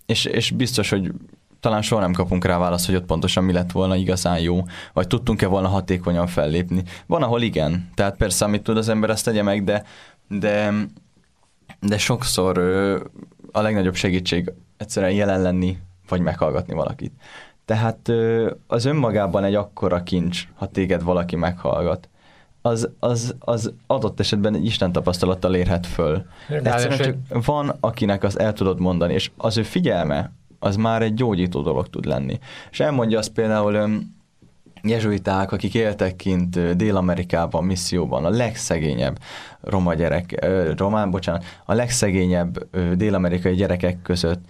[0.05, 1.11] és, és biztos, hogy
[1.59, 5.07] talán soha nem kapunk rá választ, hogy ott pontosan mi lett volna igazán jó, vagy
[5.07, 6.83] tudtunk-e volna hatékonyan fellépni.
[7.05, 9.83] Van, ahol igen, tehát persze, amit tud az ember, azt tegye meg, de,
[10.27, 10.73] de,
[11.79, 12.57] de sokszor
[13.57, 15.77] a legnagyobb segítség egyszerűen jelen lenni,
[16.09, 17.11] vagy meghallgatni valakit.
[17.65, 18.11] Tehát
[18.67, 22.09] az önmagában egy akkora kincs, ha téged valaki meghallgat.
[22.61, 26.25] Az, az, az adott esetben egy Isten tapasztalattal érhet föl.
[26.49, 31.13] Egyszerűen csak van, akinek az el tudod mondani, és az ő figyelme, az már egy
[31.13, 32.39] gyógyító dolog tud lenni.
[32.71, 33.89] És elmondja azt például
[34.83, 39.19] jezsuiták, akik éltek kint Dél-Amerikában, misszióban, a legszegényebb
[39.61, 40.45] roma gyerek,
[40.77, 44.45] román, bocsánat, a legszegényebb dél-amerikai gyerekek között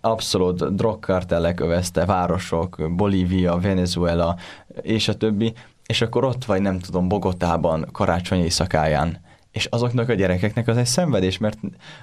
[0.00, 4.36] abszolút drogkartellek övezte városok, Bolívia, Venezuela,
[4.82, 5.52] és a többi,
[5.86, 9.24] és akkor ott vagy, nem tudom, Bogotában karácsony éjszakáján
[9.56, 11.58] és azoknak a gyerekeknek az egy szenvedés, mert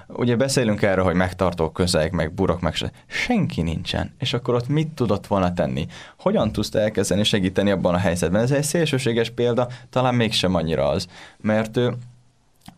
[0.06, 2.90] ugye beszélünk erről, hogy megtartó közeg, meg burok, meg se.
[3.06, 4.14] Senki nincsen.
[4.18, 5.86] És akkor ott mit tudott volna tenni?
[6.18, 8.42] Hogyan tudsz elkezdeni segíteni abban a helyzetben?
[8.42, 11.06] Ez egy szélsőséges példa, talán mégsem annyira az.
[11.40, 11.80] Mert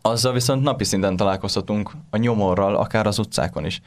[0.03, 3.81] azzal viszont napi szinten találkozhatunk a nyomorral, akár az utcákon is.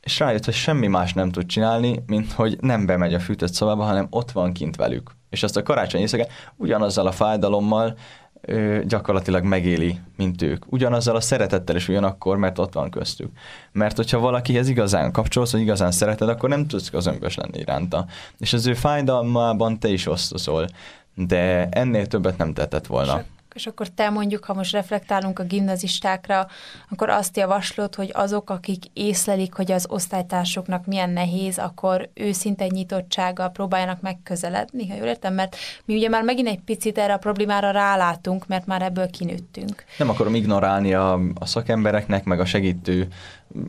[0.00, 3.82] És rájött, hogy semmi más nem tud csinálni, mint hogy nem bemegy a fűtött szobába,
[3.84, 5.10] hanem ott van kint velük.
[5.30, 7.96] És azt a karácsony éjszaka ugyanazzal a fájdalommal,
[8.40, 10.72] ő gyakorlatilag megéli, mint ők.
[10.72, 13.30] Ugyanazzal a szeretettel is ugyanakkor, mert ott van köztük.
[13.72, 18.06] Mert hogyha valakihez igazán kapcsolsz, vagy igazán szereted, akkor nem tudsz közömbös lenni iránta.
[18.38, 20.66] És az ő fájdalmában te is osztozol.
[21.14, 23.22] De ennél többet nem tettett volna
[23.54, 26.46] és akkor te mondjuk, ha most reflektálunk a gimnazistákra,
[26.90, 33.48] akkor azt javaslod, hogy azok, akik észlelik, hogy az osztálytársoknak milyen nehéz, akkor őszinte nyitottsággal
[33.48, 37.70] próbáljanak megközeledni, ha jól értem, mert mi ugye már megint egy picit erre a problémára
[37.70, 39.84] rálátunk, mert már ebből kinőttünk.
[39.98, 43.08] Nem akarom ignorálni a, a szakembereknek, meg a segítő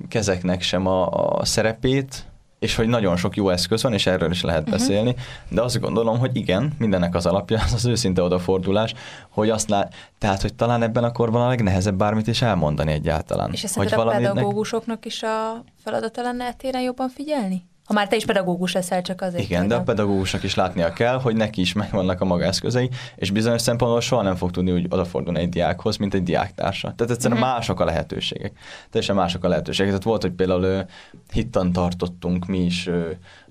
[0.07, 2.28] kezeknek sem a, a szerepét,
[2.59, 4.77] és hogy nagyon sok jó eszköz van, és erről is lehet uh-huh.
[4.77, 5.15] beszélni,
[5.49, 8.93] de azt gondolom, hogy igen, mindennek az alapja az az őszinte odafordulás,
[9.29, 13.51] hogy azt lát, tehát, hogy talán ebben a korban a legnehezebb bármit is elmondani egyáltalán.
[13.51, 17.67] És ezt hogy a pedagógusoknak is a feladata lenne téren jobban figyelni?
[17.89, 19.43] Ha már te is pedagógus leszel, csak azért.
[19.43, 23.31] Igen, de a pedagógusnak is látnia kell, hogy neki is megvannak a maga eszközei, és
[23.31, 26.93] bizonyos szempontból soha nem fog tudni úgy odafordulni egy diákhoz, mint egy diáktársa.
[26.95, 27.55] Tehát egyszerűen uh-huh.
[27.55, 28.51] mások a lehetőségek.
[28.89, 29.87] Teljesen mások a lehetőségek.
[29.87, 30.85] Tehát volt, hogy például
[31.31, 32.89] hittan tartottunk mi is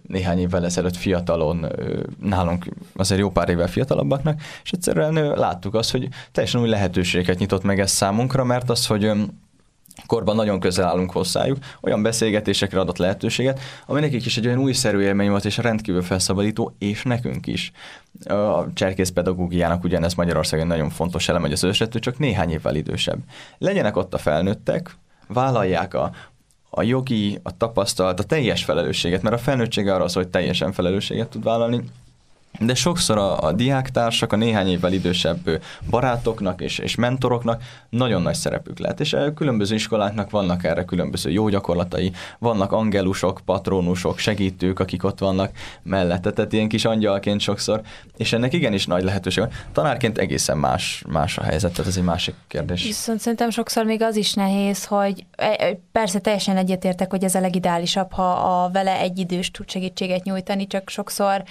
[0.03, 1.66] néhány évvel ezelőtt fiatalon,
[2.20, 7.62] nálunk azért jó pár évvel fiatalabbaknak, és egyszerűen láttuk azt, hogy teljesen új lehetőségeket nyitott
[7.62, 9.12] meg ez számunkra, mert az, hogy
[10.07, 15.01] korban nagyon közel állunk hozzájuk, olyan beszélgetésekre adott lehetőséget, ami nekik is egy olyan újszerű
[15.01, 17.73] élmény volt, és rendkívül felszabadító, és nekünk is.
[18.25, 23.19] A cserkész pedagógiának ugyanez Magyarországon nagyon fontos elem, hogy az őslető csak néhány évvel idősebb.
[23.59, 24.97] Legyenek ott a felnőttek,
[25.29, 26.11] vállalják a,
[26.71, 31.29] a jogi, a tapasztalat, a teljes felelősséget, mert a felnőttség arra az, hogy teljesen felelősséget
[31.29, 31.83] tud vállalni,
[32.61, 38.35] de sokszor a, a diáktársak, a néhány évvel idősebb barátoknak és, és mentoroknak nagyon nagy
[38.35, 45.05] szerepük lehet, és különböző iskoláknak vannak erre különböző jó gyakorlatai, vannak angelusok, patronusok, segítők, akik
[45.05, 45.51] ott vannak
[45.83, 47.81] mellette, tehát ilyen kis angyalként sokszor,
[48.16, 49.53] és ennek igenis nagy lehetőség van.
[49.73, 52.83] Tanárként egészen más, más a helyzet, tehát ez egy másik kérdés.
[52.83, 57.40] Viszont szerintem sokszor még az is nehéz, hogy e, persze teljesen egyetértek, hogy ez a
[57.40, 61.42] legideálisabb, ha a vele egyidős tud segítséget nyújtani, csak sokszor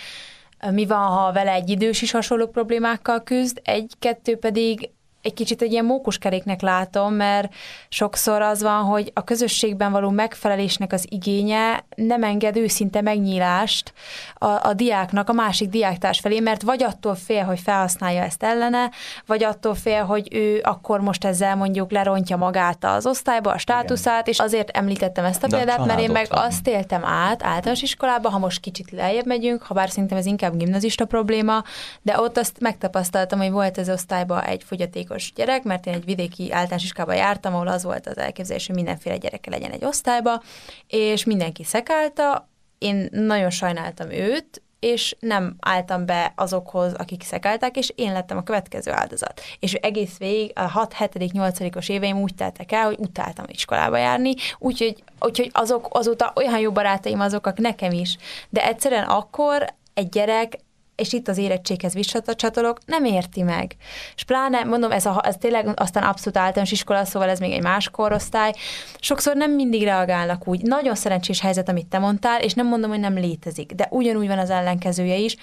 [0.71, 4.89] mi van, ha vele egy idős is hasonló problémákkal küzd, egy-kettő pedig
[5.27, 7.53] egy kicsit egy ilyen mókuskeréknek látom, mert
[7.89, 13.93] sokszor az van, hogy a közösségben való megfelelésnek az igénye nem enged őszinte megnyílást
[14.33, 18.91] a, a diáknak, a másik diáktárs felé, mert vagy attól fél, hogy felhasználja ezt ellene,
[19.25, 24.27] vagy attól fél, hogy ő akkor most ezzel mondjuk lerontja magát az osztályba, a státuszát,
[24.27, 24.33] Igen.
[24.33, 26.45] és azért említettem ezt a példát, mert én meg van.
[26.45, 30.57] azt éltem át általános iskolába, ha most kicsit lejjebb megyünk, ha bár szerintem ez inkább
[30.57, 31.63] gimnazista probléma,
[32.01, 36.05] de ott azt megtapasztaltam, hogy volt az osztályban egy fogyatékos játékos gyerek, mert én egy
[36.05, 40.41] vidéki általános iskolába jártam, ahol az volt az elképzelés, hogy mindenféle gyereke legyen egy osztályba,
[40.87, 47.91] és mindenki szekálta, én nagyon sajnáltam őt, és nem álltam be azokhoz, akik szekálták, és
[47.95, 49.41] én lettem a következő áldozat.
[49.59, 54.33] És egész végig a 6 7 8 éveim úgy teltek el, hogy utáltam iskolába járni,
[54.57, 58.17] úgyhogy, úgyhogy azok azóta olyan jó barátaim azok, nekem is.
[58.49, 60.59] De egyszerűen akkor egy gyerek
[60.97, 63.75] és itt az érettséghez visszacsatolok, nem érti meg.
[64.15, 67.61] És pláne, mondom, ez, a, ez tényleg aztán abszolút általános iskola, szóval ez még egy
[67.61, 68.53] más korosztály.
[68.99, 70.61] Sokszor nem mindig reagálnak úgy.
[70.61, 74.39] Nagyon szerencsés helyzet, amit te mondtál, és nem mondom, hogy nem létezik, de ugyanúgy van
[74.39, 75.35] az ellenkezője is,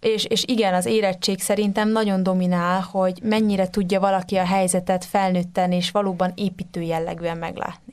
[0.00, 5.72] és, és igen, az érettség szerintem nagyon dominál, hogy mennyire tudja valaki a helyzetet felnőtten
[5.72, 7.87] és valóban építő jellegűen meglátni.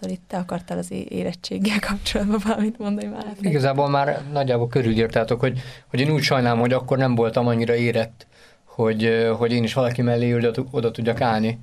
[0.00, 3.36] Szóval itt te akartál az érettséggel kapcsolatban valamit mondani már.
[3.40, 8.26] Igazából már nagyjából körülírtátok, hogy, hogy én úgy sajnálom, hogy akkor nem voltam annyira érett,
[8.64, 11.58] hogy, hogy én is valaki mellé oda, oda tudjak állni.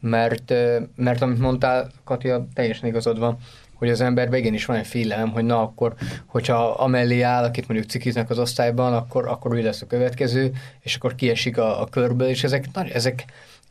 [0.00, 0.54] Mert,
[0.96, 3.38] mert amit mondtál, Katja, teljesen igazad van,
[3.74, 5.94] hogy az emberben igenis van egy félelem, hogy na akkor,
[6.26, 10.94] hogyha amellé áll, akit mondjuk cikiznek az osztályban, akkor, akkor ő lesz a következő, és
[10.96, 13.24] akkor kiesik a, a körből, és ezek, ezek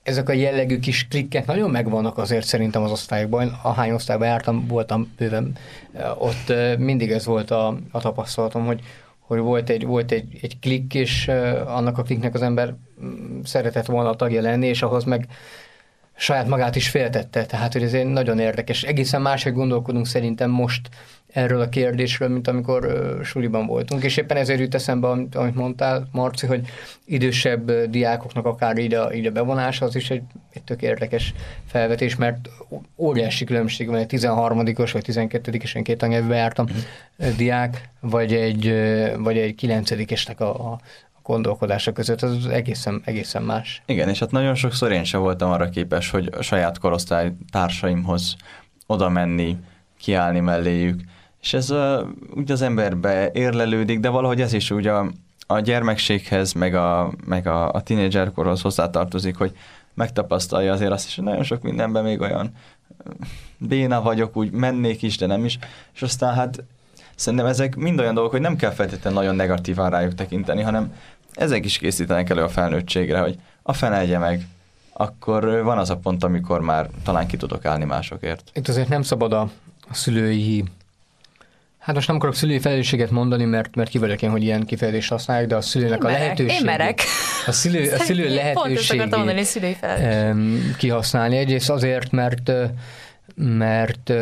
[0.07, 3.59] ezek a jellegű kis klikkek nagyon megvannak azért szerintem az osztályokban.
[3.61, 5.55] Ahány osztályban jártam, voltam bőven,
[6.17, 8.81] ott mindig ez volt a, a tapasztalatom, hogy,
[9.19, 11.27] hogy volt egy, volt egy, egy klikk, és
[11.65, 15.27] annak a klikknek az ember mm, szeretett volna a tagja lenni, és ahhoz meg
[16.15, 17.45] saját magát is féltette.
[17.45, 18.83] Tehát, hogy ez egy nagyon érdekes.
[18.83, 20.89] Egészen máshogy gondolkodunk szerintem most
[21.27, 25.55] erről a kérdésről, mint amikor uh, suliban voltunk, és éppen ezért jut eszembe, amit, amit
[25.55, 26.67] mondtál, Marci, hogy
[27.05, 28.93] idősebb diákoknak akár így
[29.25, 31.33] a bevonása, az is egy, egy tök érdekes
[31.65, 32.49] felvetés, mert
[32.97, 36.65] óriási különbség van egy 13-os vagy 12-es, én két anyelvbe jártam
[37.19, 38.73] uh, diák, vagy egy,
[39.17, 40.79] vagy egy 9-esnek a, a
[41.23, 43.81] gondolkodása között, az egészen, egészen más.
[43.85, 48.35] Igen, és hát nagyon sokszor én sem voltam arra képes, hogy a saját korosztály társaimhoz
[48.85, 49.57] oda menni,
[49.97, 51.01] kiállni melléjük,
[51.47, 55.12] és ez uh, úgy az emberbe érlelődik, de valahogy ez is úgy a,
[55.47, 59.57] a gyermekséghez, meg a, meg a, a tínédzserkorhoz hozzátartozik, hogy
[59.93, 62.51] megtapasztalja azért azt is, hogy nagyon sok mindenben még olyan
[63.57, 65.60] béna vagyok, úgy mennék is, de nem is,
[65.93, 66.63] és aztán hát
[67.15, 70.93] szerintem ezek mind olyan dolgok, hogy nem kell feltétlenül nagyon negatívan rájuk tekinteni, hanem
[71.33, 74.47] ezek is készítenek elő a felnőttségre, hogy a fenelje meg,
[74.93, 78.51] akkor van az a pont, amikor már talán ki tudok állni másokért.
[78.53, 79.49] Itt azért nem szabad a
[79.91, 80.63] szülői
[81.88, 85.10] Hát most nem akarok szülői felelősséget mondani, mert, mert ki vagyok én, hogy ilyen kifejezést
[85.10, 86.60] használjuk, de a szülőnek én a lehetőségét.
[86.60, 87.02] Én merek.
[87.45, 89.76] A szülő, a szülő lehetőségét mondani, szülői
[90.78, 91.38] kihasználni.
[91.38, 92.52] Egyrészt azért, mert
[93.36, 94.13] mert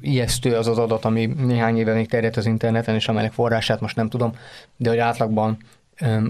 [0.00, 3.96] ijesztő az az adat, ami néhány éve még terjedt az interneten, és amelynek forrását most
[3.96, 4.36] nem tudom,
[4.76, 5.56] de hogy átlagban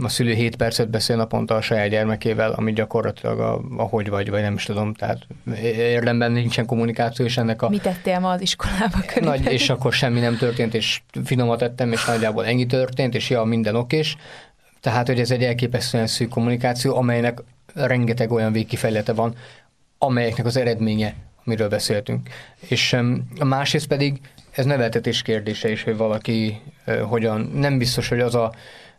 [0.02, 4.30] a szülő 7 percet beszél naponta a saját gyermekével, ami gyakorlatilag a, a hogy vagy,
[4.30, 5.26] vagy nem is tudom, tehát
[5.74, 7.68] érdemben nincsen kommunikáció, és ennek a...
[7.68, 12.04] Mit tettél ma az iskolába Nagy, és akkor semmi nem történt, és finomat tettem, és
[12.04, 14.16] nagyjából ennyi történt, és ja, minden okés.
[14.80, 17.42] Tehát, hogy ez egy elképesztően szűk kommunikáció, amelynek
[17.74, 19.34] rengeteg olyan végkifejlete van,
[19.98, 22.28] amelyeknek az eredménye, amiről beszéltünk.
[22.68, 22.92] És
[23.38, 24.20] a másrészt pedig
[24.50, 26.60] ez neveltetés kérdése is, hogy valaki
[27.08, 28.52] hogyan, nem biztos, hogy az a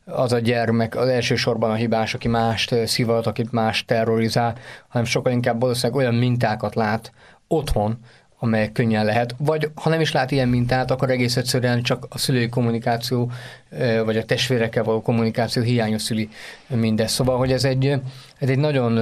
[0.05, 4.55] az a gyermek az elsősorban a hibás, aki mást szivat, akit más terrorizál,
[4.87, 7.11] hanem sokkal inkább valószínűleg olyan mintákat lát
[7.47, 7.97] otthon,
[8.39, 9.35] amelyek könnyen lehet.
[9.37, 13.31] Vagy ha nem is lát ilyen mintát, akkor egész egyszerűen csak a szülői kommunikáció,
[14.05, 16.29] vagy a testvérekkel való kommunikáció hiánya szüli
[16.67, 17.13] mindezt.
[17.13, 17.85] Szóval, hogy ez egy,
[18.37, 18.99] ez egy nagyon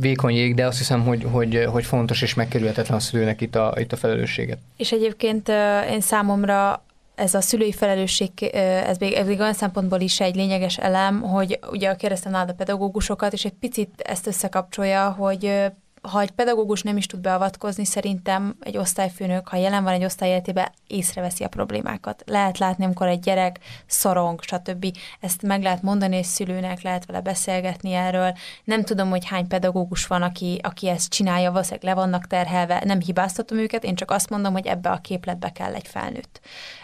[0.00, 3.74] vékony jég, de azt hiszem, hogy, hogy, hogy fontos és megkerülhetetlen a szülőnek itt a,
[3.76, 4.58] itt a felelősséget.
[4.76, 5.48] És egyébként
[5.90, 6.82] én számomra
[7.20, 11.58] ez a szülői felelősség, ez még, ez még olyan szempontból is egy lényeges elem, hogy
[11.70, 15.70] ugye kérdeztem nálad a pedagógusokat, és egy picit ezt összekapcsolja, hogy
[16.02, 20.28] ha egy pedagógus nem is tud beavatkozni, szerintem egy osztályfőnök, ha jelen van egy osztály
[20.28, 22.22] életében, észreveszi a problémákat.
[22.26, 24.96] Lehet látni, amikor egy gyerek szorong, stb.
[25.20, 28.32] Ezt meg lehet mondani egy szülőnek, lehet vele beszélgetni erről.
[28.64, 33.00] Nem tudom, hogy hány pedagógus van, aki, aki ezt csinálja, valószínűleg le vannak terhelve, nem
[33.00, 36.40] hibáztatom őket, én csak azt mondom, hogy ebbe a képletbe kell egy felnőtt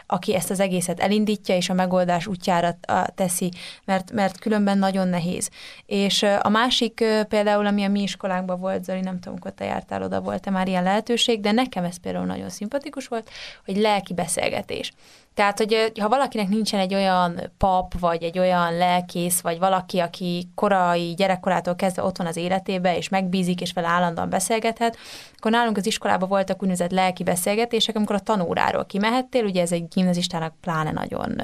[0.07, 2.79] aki ezt az egészet elindítja, és a megoldás útjára
[3.14, 3.51] teszi,
[3.85, 5.51] mert, mert különben nagyon nehéz.
[5.87, 10.03] És a másik például, ami a mi iskolánkban volt, Zoli, nem tudom, hogy te jártál
[10.03, 13.31] oda, volt-e már ilyen lehetőség, de nekem ez például nagyon szimpatikus volt,
[13.64, 14.92] hogy lelki beszélgetés.
[15.37, 20.49] Tehát, hogy ha valakinek nincsen egy olyan pap, vagy egy olyan lelkész, vagy valaki, aki
[20.55, 24.96] korai gyerekkorától kezdve ott van az életébe, és megbízik, és vele állandóan beszélgethet,
[25.37, 29.88] akkor nálunk az iskolában voltak úgynevezett lelki beszélgetések, amikor a tanóráról kimehettél, ugye ez egy
[29.88, 31.37] gimnazistának pláne nagyon,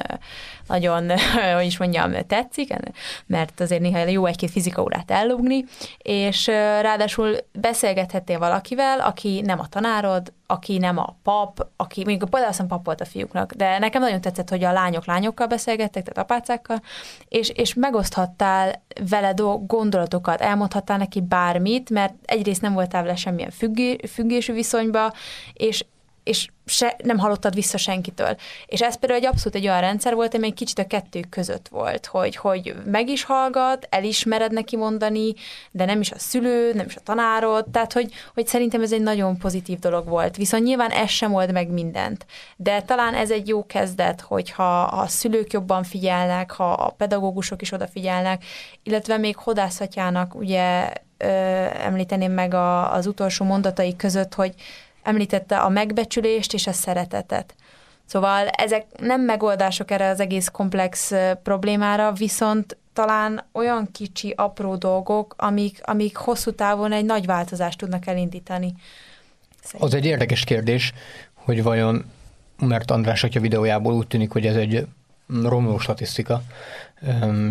[0.67, 1.11] nagyon,
[1.57, 2.75] hogy is mondjam, tetszik,
[3.27, 5.65] mert azért néha jó egy-két fizika órát ellugni,
[5.99, 6.47] és
[6.81, 12.67] ráadásul beszélgethettél valakivel, aki nem a tanárod, aki nem a pap, aki mondjuk például azt
[12.67, 16.83] pap volt a fiúknak, de nekem nagyon tetszett, hogy a lányok lányokkal beszélgettek, tehát apácákkal,
[17.29, 19.35] és, és megoszthattál vele
[19.67, 25.13] gondolatokat, elmondhattál neki bármit, mert egyrészt nem voltál vele semmilyen függé, függésű viszonyba,
[25.53, 25.85] és,
[26.23, 28.37] és se, nem hallottad vissza senkitől.
[28.67, 31.69] És ez például egy abszolút egy olyan rendszer volt, ami egy kicsit a kettő között
[31.69, 35.35] volt, hogy, hogy meg is hallgat, elismered neki mondani,
[35.71, 39.03] de nem is a szülő, nem is a tanárod, tehát hogy, hogy szerintem ez egy
[39.03, 40.37] nagyon pozitív dolog volt.
[40.37, 42.27] Viszont nyilván ez sem old meg mindent.
[42.57, 47.63] De talán ez egy jó kezdet, hogyha ha a szülők jobban figyelnek, ha a pedagógusok
[47.63, 48.45] is odafigyelnek,
[48.83, 51.27] illetve még hodászatjának ugye ö,
[51.83, 54.55] említeném meg a, az utolsó mondatai között, hogy
[55.03, 57.55] említette a megbecsülést és a szeretetet.
[58.07, 61.13] Szóval ezek nem megoldások erre az egész komplex
[61.43, 68.07] problémára, viszont talán olyan kicsi, apró dolgok, amik, amik hosszú távon egy nagy változást tudnak
[68.07, 68.75] elindítani.
[69.63, 69.89] Szerintem.
[69.89, 70.93] Az egy érdekes kérdés,
[71.35, 72.05] hogy vajon,
[72.59, 74.87] mert András atya videójából úgy tűnik, hogy ez egy
[75.43, 76.43] romló statisztika,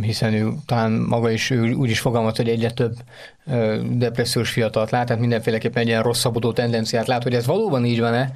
[0.02, 2.94] hiszen ő talán maga is ő úgy is fogalmaz, hogy egyre több
[3.92, 8.32] depressziós fiatalt lát, tehát mindenféleképpen egy ilyen rosszabbodó tendenciát lát, hogy ez valóban így van-e,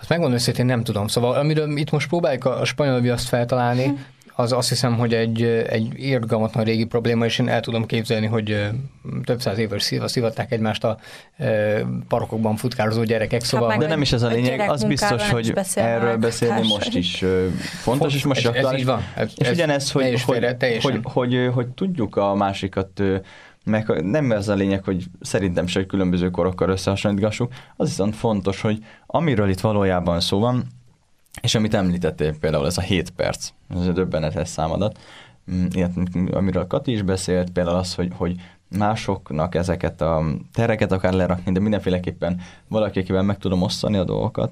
[0.00, 1.06] azt megmondom őszintén nem tudom.
[1.06, 3.94] Szóval amiről itt most próbáljuk a spanyol viaszt feltalálni, hm
[4.40, 8.68] az azt hiszem, hogy egy, egy érgamatlan régi probléma, és én el tudom képzelni, hogy
[9.24, 10.98] több száz éves szivatták egymást a
[12.08, 13.44] parkokban futkározó gyerekek.
[13.44, 17.24] Szóval, hát de nem is ez a lényeg, az biztos, hogy erről beszélni most is
[17.82, 19.02] fontos, és most ez így van.
[19.16, 23.02] Ez, és ugyanez, hogy, hogy, hogy, hogy, hogy, hogy tudjuk a másikat
[23.64, 28.60] meg nem ez a lényeg, hogy szerintem se, hogy különböző korokkal összehasonlítgassuk, az viszont fontos,
[28.60, 30.66] hogy amiről itt valójában szó van,
[31.42, 34.98] és amit említettél például ez a 7 perc, ez a döbbenetes számadat,
[35.52, 35.92] mm, ilyet,
[36.30, 41.60] amiről Kati is beszélt, például az, hogy, hogy másoknak ezeket a tereket akár lerakni, de
[41.60, 44.50] mindenféleképpen valaki, akivel meg tudom osztani a dolgokat.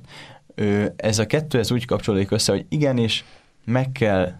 [0.96, 3.24] Ez a kettő, ez úgy kapcsolódik össze, hogy igenis
[3.64, 4.32] meg kell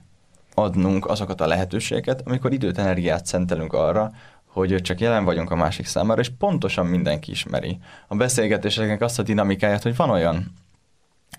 [0.55, 4.13] adnunk azokat a lehetőségeket, amikor időt, energiát szentelünk arra,
[4.47, 7.79] hogy csak jelen vagyunk a másik számára, és pontosan mindenki ismeri.
[8.09, 10.53] A beszélgetéseknek azt a dinamikáját, hogy van olyan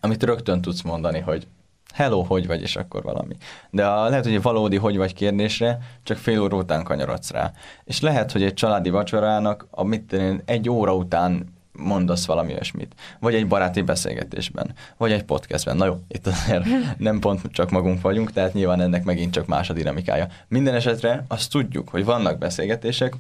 [0.01, 1.47] amit rögtön tudsz mondani, hogy
[1.93, 3.35] hello, hogy vagy, és akkor valami.
[3.69, 7.51] De a, lehet, hogy egy valódi hogy vagy kérdésre csak fél óra után kanyarodsz rá.
[7.83, 12.95] És lehet, hogy egy családi vacsorának a mit én, egy óra után mondasz valami olyasmit.
[13.19, 15.77] Vagy egy baráti beszélgetésben, vagy egy podcastben.
[15.77, 16.65] Na jó, itt azért
[16.97, 20.27] nem pont csak magunk vagyunk, tehát nyilván ennek megint csak más a dinamikája.
[20.47, 23.13] Minden esetre azt tudjuk, hogy vannak beszélgetések,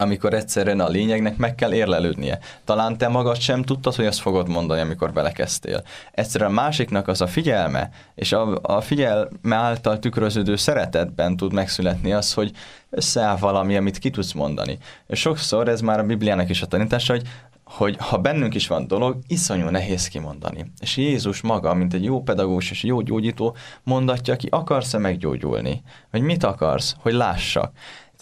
[0.00, 2.38] amikor egyszerűen a lényegnek meg kell érlelődnie.
[2.64, 5.82] Talán te magad sem tudtad, hogy azt fogod mondani, amikor belekezdtél.
[6.12, 12.12] Egyszerűen a másiknak az a figyelme, és a, a figyelme által tükröződő szeretetben tud megszületni
[12.12, 12.50] az, hogy
[12.90, 14.78] összeáll valami, amit ki tudsz mondani.
[15.06, 17.22] És sokszor ez már a Bibliának is a tanítása, hogy
[17.68, 20.72] hogy ha bennünk is van dolog, iszonyú nehéz kimondani.
[20.80, 25.82] És Jézus maga, mint egy jó pedagógus és jó gyógyító, mondatja ki, akarsz-e meggyógyulni?
[26.10, 26.96] Vagy mit akarsz?
[26.98, 27.72] Hogy lássak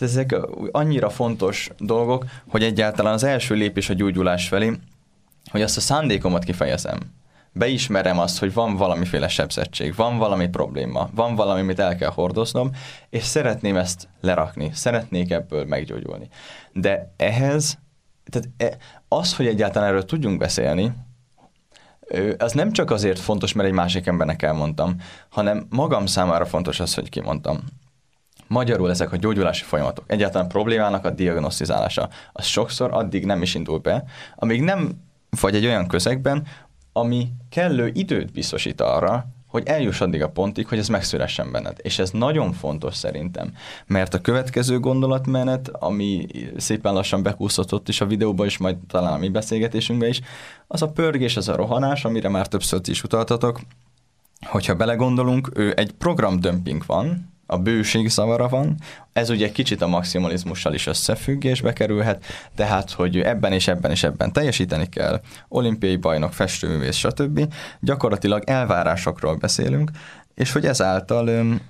[0.03, 0.37] ezek
[0.71, 4.73] annyira fontos dolgok, hogy egyáltalán az első lépés a gyógyulás felé,
[5.51, 6.99] hogy azt a szándékomat kifejezem.
[7.53, 12.71] Beismerem azt, hogy van valamiféle sebzettség, van valami probléma, van valami, amit el kell hordoznom,
[13.11, 16.29] és szeretném ezt lerakni, szeretnék ebből meggyógyulni.
[16.73, 17.79] De ehhez,
[18.31, 18.77] tehát e,
[19.09, 20.93] az, hogy egyáltalán erről tudjunk beszélni,
[22.39, 24.97] az nem csak azért fontos, mert egy másik embernek elmondtam,
[25.29, 27.59] hanem magam számára fontos az, hogy kimondtam.
[28.49, 33.79] Magyarul ezek a gyógyulási folyamatok, egyáltalán problémának a diagnosztizálása, az sokszor addig nem is indul
[33.79, 34.05] be,
[34.37, 35.05] amíg nem
[35.41, 36.47] vagy egy olyan közegben,
[36.93, 41.77] ami kellő időt biztosít arra, hogy eljuss addig a pontig, hogy ez megszülessen benned.
[41.83, 43.53] És ez nagyon fontos szerintem,
[43.87, 49.19] mert a következő gondolatmenet, ami szépen lassan bekúszott is a videóba, és majd talán a
[49.19, 50.21] mi beszélgetésünkbe is,
[50.67, 53.61] az a pörgés, az a rohanás, amire már többször is utaltatok,
[54.47, 58.77] hogyha belegondolunk, ő egy programdömping van, a bőség szavara van,
[59.13, 62.25] ez ugye kicsit a maximalizmussal is összefüggésbe kerülhet,
[62.55, 67.55] tehát, hogy ebben és ebben és ebben teljesíteni kell, olimpiai bajnok, festőművész, stb.
[67.81, 69.91] Gyakorlatilag elvárásokról beszélünk,
[70.35, 71.61] és hogy ezáltal öm,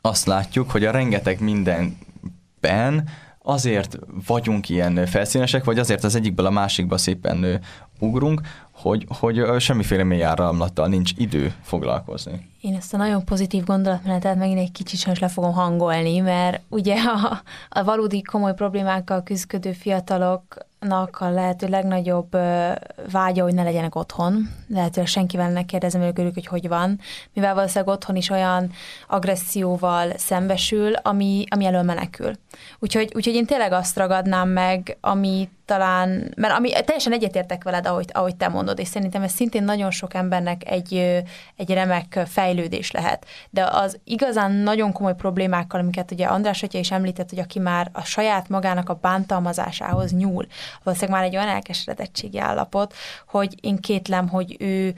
[0.00, 3.08] azt látjuk, hogy a rengeteg mindenben
[3.42, 7.60] azért vagyunk ilyen felszínesek, vagy azért az egyikből a másikba szépen
[7.98, 12.49] ugrunk, hogy, hogy semmiféle mély áramlattal nincs idő foglalkozni.
[12.60, 16.96] Én ezt a nagyon pozitív gondolatmenetet megint egy kicsit sajnos le fogom hangolni, mert ugye
[17.02, 20.68] a, a valódi komoly problémákkal küzdködő fiatalok
[21.10, 22.36] a lehető legnagyobb
[23.10, 24.48] vágya, hogy ne legyenek otthon.
[24.68, 27.00] Lehetőleg senkivel ne kérdezem ők, hogy hogy van,
[27.32, 28.70] mivel valószínűleg otthon is olyan
[29.08, 32.32] agresszióval szembesül, ami, ami elől menekül.
[32.78, 38.10] Úgyhogy, úgyhogy én tényleg azt ragadnám meg, ami talán, mert ami, teljesen egyetértek veled, ahogy,
[38.12, 40.94] ahogy te mondod, és szerintem ez szintén nagyon sok embernek egy,
[41.56, 42.20] egy remek
[42.50, 43.26] fejlődés lehet.
[43.50, 47.90] De az igazán nagyon komoly problémákkal, amiket ugye András atya is említett, hogy aki már
[47.92, 50.46] a saját magának a bántalmazásához nyúl,
[50.82, 52.94] valószínűleg már egy olyan elkeseredettségi állapot,
[53.28, 54.94] hogy én kétlem, hogy ő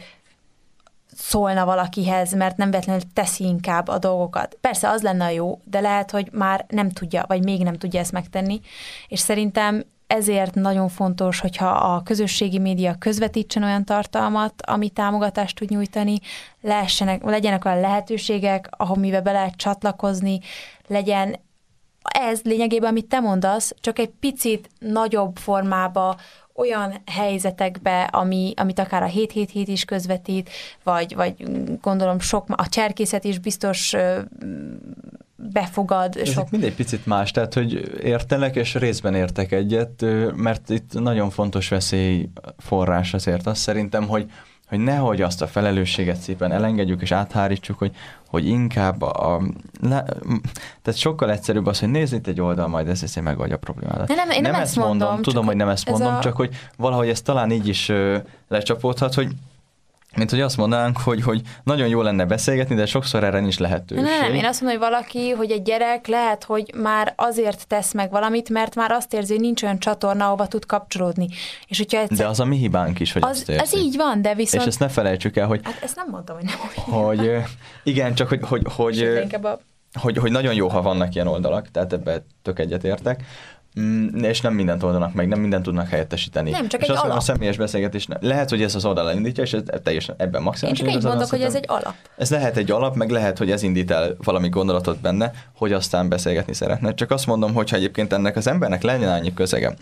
[1.16, 4.56] szólna valakihez, mert nem vetlenül teszi inkább a dolgokat.
[4.60, 8.00] Persze az lenne a jó, de lehet, hogy már nem tudja, vagy még nem tudja
[8.00, 8.60] ezt megtenni,
[9.08, 15.70] és szerintem ezért nagyon fontos, hogyha a közösségi média közvetítsen olyan tartalmat, ami támogatást tud
[15.70, 16.18] nyújtani,
[16.60, 20.40] lehessenek, legyenek olyan lehetőségek, ahol mivel be lehet csatlakozni,
[20.86, 21.36] legyen
[22.02, 26.16] ez lényegében, amit te mondasz, csak egy picit nagyobb formába,
[26.54, 30.50] olyan helyzetekbe, ami, amit akár a 777 is közvetít,
[30.82, 31.34] vagy, vagy
[31.80, 33.94] gondolom sok, a cserkészet is biztos
[35.52, 36.16] befogad.
[36.16, 36.50] Ezek sok...
[36.50, 40.04] mindegy picit más, tehát hogy értelek, és részben értek egyet,
[40.36, 42.28] mert itt nagyon fontos veszély
[42.58, 44.30] forrás azért azt szerintem, hogy
[44.72, 47.92] hogy nehogy azt a felelősséget szépen elengedjük és áthárítsuk, hogy,
[48.28, 49.42] hogy inkább a, a
[49.80, 50.04] le,
[50.82, 54.06] tehát sokkal egyszerűbb az, hogy nézd itt egy oldal, majd ez ezt megoldja a problémádat.
[54.06, 56.20] De nem, én nem, nem ezt mondom, mondom tudom, hogy nem ezt mondom, a...
[56.20, 58.18] csak hogy valahogy ez talán így is ö,
[58.48, 59.28] lecsapódhat, hogy
[60.16, 64.04] mint hogy azt mondanánk, hogy, hogy nagyon jó lenne beszélgetni, de sokszor erre nincs lehetőség.
[64.04, 67.92] Nem, nem, én azt mondom, hogy valaki, hogy egy gyerek lehet, hogy már azért tesz
[67.92, 71.28] meg valamit, mert már azt érzi, hogy nincs olyan csatorna, ahova tud kapcsolódni.
[71.66, 72.16] És hogyha egyszer...
[72.16, 73.62] De az a mi hibánk is, hogy az, azt érzi.
[73.62, 74.62] Ez így van, de viszont...
[74.62, 75.60] És ezt ne felejtsük el, hogy...
[75.62, 77.30] Hát ezt nem mondtam, hogy nem Hogy,
[77.82, 79.08] igen, csak hogy, hogy, hogy,
[80.00, 83.24] hogy, hogy nagyon jó, ha vannak ilyen oldalak, tehát ebbe tök egyetértek,
[83.80, 86.50] Mm, és nem mindent oldanak meg, nem mindent tudnak helyettesíteni.
[86.50, 87.16] Nem, csak és egy azt alap.
[87.16, 90.80] a személyes beszélgetés, lehet, hogy ez az oldal elindítja, és ez teljesen ebben maximális.
[90.80, 91.94] Én csak így mondok, hogy ez egy alap.
[92.16, 96.08] Ez lehet egy alap, meg lehet, hogy ez indít el valami gondolatot benne, hogy aztán
[96.08, 96.94] beszélgetni szeretne.
[96.94, 99.74] Csak azt mondom, hogy egyébként ennek az embernek lenne annyi közege,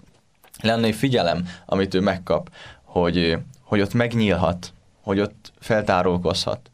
[0.63, 2.51] lenne egy figyelem, amit ő megkap,
[2.85, 4.73] hogy, hogy ott megnyílhat,
[5.03, 6.71] hogy ott feltárulkozhat,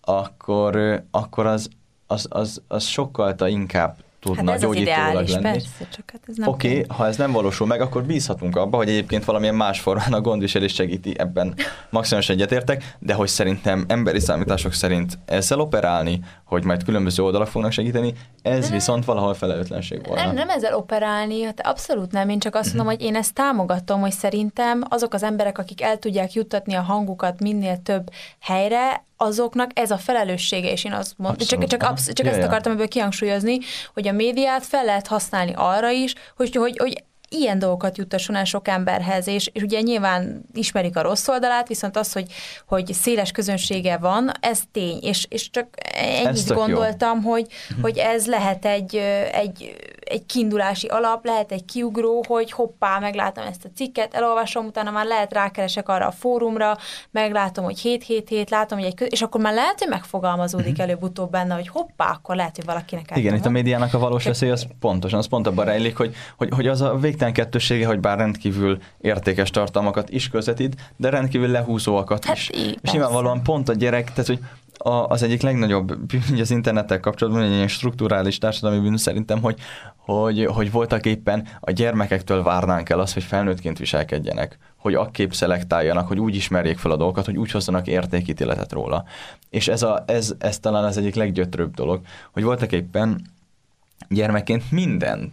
[0.00, 1.68] akkor, akkor az,
[2.06, 3.96] az, az, az sokkal inkább
[4.34, 5.42] tudna hát gyógyítólag lenni.
[5.42, 8.76] Persze, csak hát ez nem Oké, okay, ha ez nem valósul meg, akkor bízhatunk abba,
[8.76, 11.54] hogy egyébként valamilyen más formán a gondviselés segíti, ebben
[11.90, 17.72] maximális egyetértek, de hogy szerintem emberi számítások szerint ezzel operálni, hogy majd különböző oldalak fognak
[17.72, 20.24] segíteni, ez viszont valahol felelőtlenség volna.
[20.24, 22.28] Nem, nem ezzel operálni, hát abszolút nem.
[22.28, 25.98] Én csak azt mondom, hogy én ezt támogatom, hogy szerintem azok az emberek, akik el
[25.98, 28.10] tudják juttatni a hangukat minél több
[28.40, 32.42] helyre, azoknak ez a felelőssége, és én azt mondom, csak, csak, absz- csak ja, ezt
[32.42, 33.58] akartam ebből kihangsúlyozni,
[33.94, 38.44] hogy a médiát fel lehet használni arra is, hogy, hogy, hogy ilyen dolgokat juttasson el
[38.44, 42.32] sok emberhez, és, és ugye nyilván ismerik a rossz oldalát, viszont az, hogy,
[42.66, 47.30] hogy széles közönsége van, ez tény, és, és csak ennyit gondoltam, jó.
[47.30, 47.46] hogy,
[47.82, 48.96] hogy ez lehet egy,
[49.32, 49.76] egy
[50.08, 55.06] egy kiindulási alap, lehet egy kiugró, hogy hoppá, meglátom ezt a cikket, elolvasom, utána már
[55.06, 56.76] lehet rákeresek arra a fórumra,
[57.10, 59.08] meglátom, hogy 7-7-7, látom, hogy egy köz...
[59.10, 60.84] és akkor már lehet, hogy megfogalmazódik uh-huh.
[60.84, 64.50] előbb-utóbb benne, hogy hoppá, akkor lehet, hogy valakinek Igen, itt a médiának a valós veszély
[64.50, 68.18] az pontosan, az pont abban rejlik, hogy, hogy, hogy az a végtelen kettősége, hogy bár
[68.18, 72.50] rendkívül értékes tartalmakat is közvetít, de rendkívül lehúzóakat hát is.
[72.54, 74.40] Így, és nyilvánvalóan pont a gyerek, tehát hogy
[74.78, 79.58] a, az egyik legnagyobb bűn az internettel kapcsolatban, egy ilyen strukturális társadalmi bűn szerintem, hogy,
[80.06, 86.08] hogy, hogy voltak éppen a gyermekektől várnánk el azt, hogy felnőttként viselkedjenek, hogy akképp szelektáljanak,
[86.08, 89.04] hogy úgy ismerjék fel a dolgokat, hogy úgy hozzanak értékítéletet róla.
[89.50, 92.00] És ez, a, ez, ez talán az egyik leggyötrőbb dolog,
[92.32, 93.20] hogy voltak éppen
[94.08, 95.32] gyermekként minden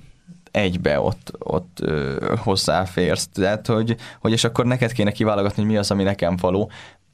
[0.51, 3.27] egybe ott, ott ö, hozzáférsz.
[3.33, 6.71] Tehát, hogy, hogy és akkor neked kéne kiválogatni, hogy mi az, ami nekem való.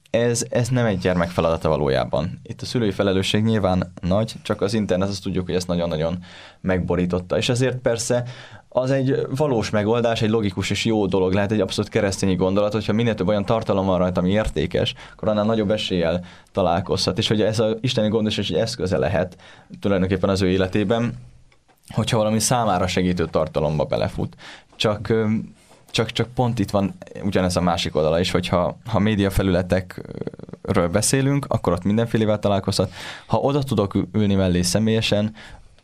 [0.10, 2.40] Ez, ez nem egy gyermek feladata valójában.
[2.44, 6.24] Itt a szülői felelősség nyilván nagy, csak az internet azt tudjuk, hogy ezt nagyon-nagyon
[6.62, 7.38] megborította.
[7.38, 8.24] És ezért persze
[8.70, 12.94] az egy valós megoldás, egy logikus és jó dolog lehet, egy abszolút keresztényi gondolat, hogyha
[12.94, 17.42] minél több olyan tartalom van rajta, ami értékes, akkor annál nagyobb eséllyel találkozhat, és hogy
[17.42, 19.38] ez az isteni gondosás egy eszköze lehet
[19.80, 21.14] tulajdonképpen az ő életében,
[21.94, 24.36] hogyha valami számára segítő tartalomba belefut.
[24.76, 25.14] Csak
[25.92, 31.46] csak, csak pont itt van ugyanez a másik oldala is, hogyha ha média felületekről beszélünk,
[31.50, 32.92] akkor ott mindenfélevel találkozhat.
[33.26, 35.36] Ha oda tudok ülni mellé személyesen,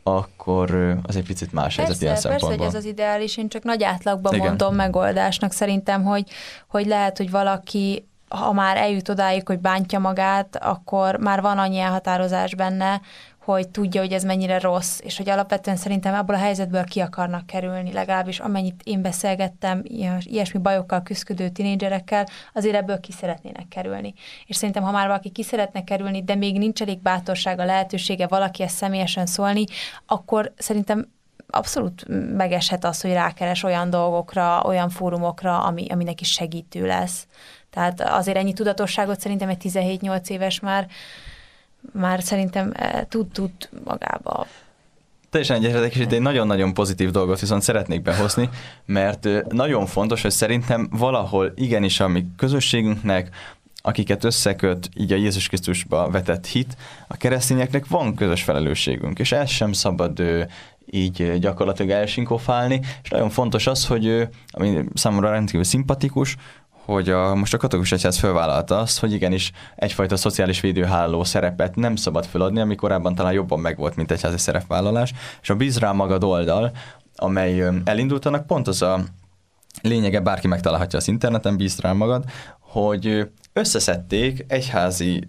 [0.04, 2.66] akkor az egy picit más helyzet ilyen persze, szempontból.
[2.66, 4.46] hogy ez az ideális, én csak nagy átlagban Igen.
[4.46, 6.30] mondom megoldásnak szerintem, hogy,
[6.68, 11.80] hogy lehet, hogy valaki ha már eljut odáig, hogy bántja magát, akkor már van annyi
[11.80, 13.02] elhatározás benne,
[13.46, 17.46] hogy tudja, hogy ez mennyire rossz, és hogy alapvetően szerintem abból a helyzetből ki akarnak
[17.46, 19.82] kerülni, legalábbis amennyit én beszélgettem
[20.20, 24.14] ilyesmi bajokkal küzdő tinédzserekkel, azért ebből ki szeretnének kerülni.
[24.46, 28.64] És szerintem, ha már valaki ki szeretne kerülni, de még nincs elég bátorsága, lehetősége valaki
[28.64, 29.64] ezt személyesen szólni,
[30.06, 31.08] akkor szerintem
[31.48, 37.28] abszolút megeshet az, hogy rákeres olyan dolgokra, olyan fórumokra, ami, ami neki segítő lesz.
[37.70, 40.88] Tehát azért ennyi tudatosságot szerintem egy 17-8 éves már
[41.94, 43.52] már szerintem eh, tud, tud
[43.84, 44.48] magába.
[45.30, 48.50] Teljesen egyetértek, és itt egy nagyon-nagyon pozitív dolgot viszont szeretnék behozni,
[48.86, 53.30] mert nagyon fontos, hogy szerintem valahol igenis a mi közösségünknek,
[53.82, 56.78] akiket összeköt így a Jézus Krisztusba vetett hit,
[57.08, 60.22] a keresztényeknek van közös felelősségünk, és ez sem szabad
[60.90, 66.36] így gyakorlatilag elsinkofálni, és nagyon fontos az, hogy ami számomra rendkívül szimpatikus,
[66.86, 71.96] hogy a, most a katolikus egyház fölvállalta azt, hogy igenis egyfajta szociális védőháló szerepet nem
[71.96, 76.72] szabad föladni, ami korábban talán jobban megvolt, mint egyházi szerepvállalás, és a Bíz magad oldal,
[77.16, 79.04] amely elindultanak, pont az a
[79.82, 82.24] lényege, bárki megtalálhatja az interneten, bíz rá magad,
[82.82, 85.26] hogy összeszedték egyházi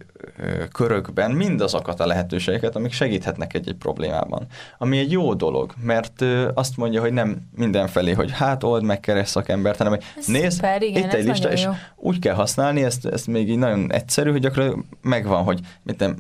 [0.73, 4.47] körökben mindazokat a lehetőségeket, amik segíthetnek egy-egy problémában.
[4.79, 6.25] Ami egy jó dolog, mert
[6.55, 10.51] azt mondja, hogy nem mindenfelé, hogy hát old meg keres szakembert, hanem hogy ez nézd,
[10.51, 11.71] szuper, igen, itt egy lista, és jó.
[11.97, 16.17] úgy kell használni, ezt, ezt még így nagyon egyszerű, hogy akkor megvan, hogy mit nem,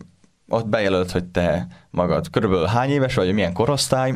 [0.48, 4.14] ott bejelölt, hogy te magad körülbelül hány éves vagy, milyen korosztály,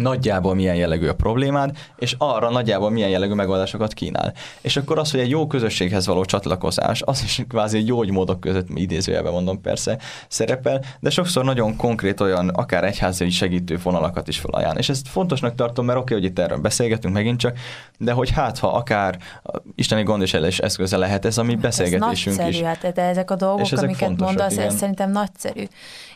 [0.00, 4.32] nagyjából milyen jellegű a problémád, és arra nagyjából milyen jellegű megoldásokat kínál.
[4.60, 8.66] És akkor az, hogy egy jó közösséghez való csatlakozás, az is kvázi egy gyógymódok között,
[8.74, 9.98] idézőjelben mondom persze,
[10.28, 14.78] szerepel, de sokszor nagyon konkrét olyan, akár egyházi segítő vonalakat is felajánl.
[14.78, 17.58] És ezt fontosnak tartom, mert oké, okay, hogy itt erről beszélgetünk megint csak,
[17.98, 19.18] de hogy hát, ha akár
[19.74, 22.60] isteni gondviselés eszköze lehet ez a mi beszélgetésünk ez nagyszerű, is.
[22.60, 24.66] Hát, de ezek a dolgok, És ezek amiket mondasz, igen.
[24.66, 25.64] ez szerintem nagyszerű.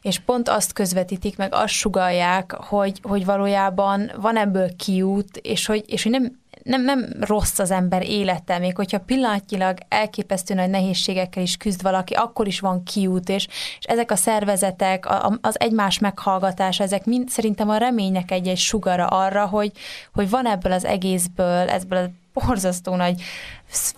[0.02, 3.73] És pont azt közvetítik, meg azt sugalják, hogy, hogy valójában
[4.16, 8.76] van ebből kiút, és hogy, és hogy nem, nem, nem rossz az ember élete, még
[8.76, 13.46] hogyha pillanatnyilag elképesztő nagy nehézségekkel is küzd valaki, akkor is van kiút, és,
[13.78, 19.06] és ezek a szervezetek, a- az egymás meghallgatása, ezek mind szerintem a reménynek egy-egy sugara
[19.06, 19.72] arra, hogy,
[20.12, 23.22] hogy van ebből az egészből, ebből a borzasztó nagy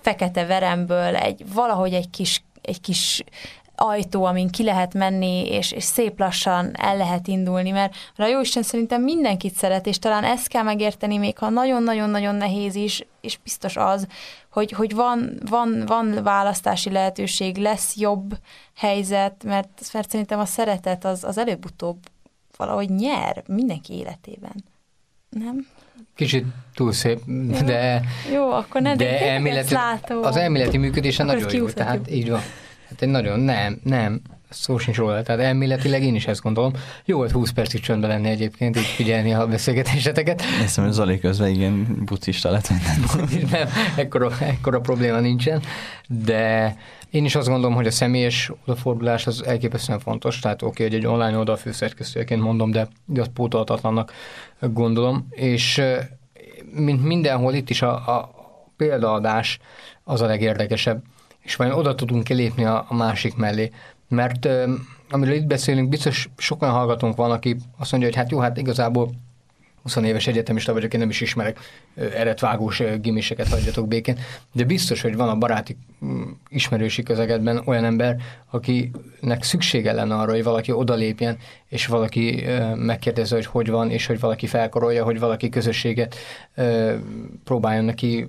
[0.00, 3.24] fekete veremből egy valahogy egy kis, egy kis
[3.76, 8.62] ajtó, amin ki lehet menni, és, és szép lassan el lehet indulni, mert, a Jóisten
[8.62, 13.76] szerintem mindenkit szeret, és talán ezt kell megérteni, még ha nagyon-nagyon-nagyon nehéz is, és biztos
[13.76, 14.06] az,
[14.50, 18.38] hogy, hogy van, van, van választási lehetőség, lesz jobb
[18.76, 21.96] helyzet, mert, mert szerintem a szeretet az, az előbb-utóbb
[22.56, 24.64] valahogy nyer mindenki életében.
[25.28, 25.66] Nem?
[26.14, 27.20] Kicsit túl szép,
[27.64, 28.02] de,
[28.32, 30.22] Jó, akkor ne de de elméleti, látó.
[30.22, 31.68] az elméleti működése Akkor nagyon jó.
[31.68, 32.40] Tehát így van.
[32.96, 35.22] Hát egy nagyon, nem, nem, szó sincs róla.
[35.22, 36.72] Tehát elméletileg én is ezt gondolom.
[37.04, 40.42] Jó volt 20 percig csöndben lenni egyébként, így figyelni a beszélgetéseteket.
[40.42, 43.50] Hiszem, hogy Zoli közben igen bucista lett minden.
[43.50, 45.62] nem, ekkora, ekkora probléma nincsen,
[46.24, 46.74] de
[47.10, 51.06] én is azt gondolom, hogy a személyes odafordulás az elképesztően fontos, tehát oké, hogy egy
[51.06, 54.12] online oldal főszerkesztőjeként mondom, de, azt pótolhatatlannak
[54.60, 55.82] gondolom, és
[56.72, 58.34] mint mindenhol itt is a, a
[58.76, 59.58] példaadás
[60.04, 61.02] az a legérdekesebb,
[61.46, 63.70] és vajon oda tudunk-e lépni a, a másik mellé,
[64.08, 64.48] mert
[65.10, 69.10] amiről itt beszélünk, biztos sokan hallgatónk van, aki azt mondja, hogy hát jó, hát igazából
[69.82, 71.58] 20 éves egyetemista vagyok, én nem is ismerek
[71.94, 74.18] eretvágós gimiseket, hagyjatok békén,
[74.52, 75.76] de biztos, hogy van a baráti
[76.48, 78.16] ismerősi közegedben olyan ember,
[78.50, 81.38] akinek szüksége lenne arra, hogy valaki odalépjen,
[81.68, 82.44] és valaki
[82.74, 86.16] megkérdezze, hogy hogy van, és hogy valaki felkarolja, hogy valaki közösséget
[87.44, 88.28] próbáljon neki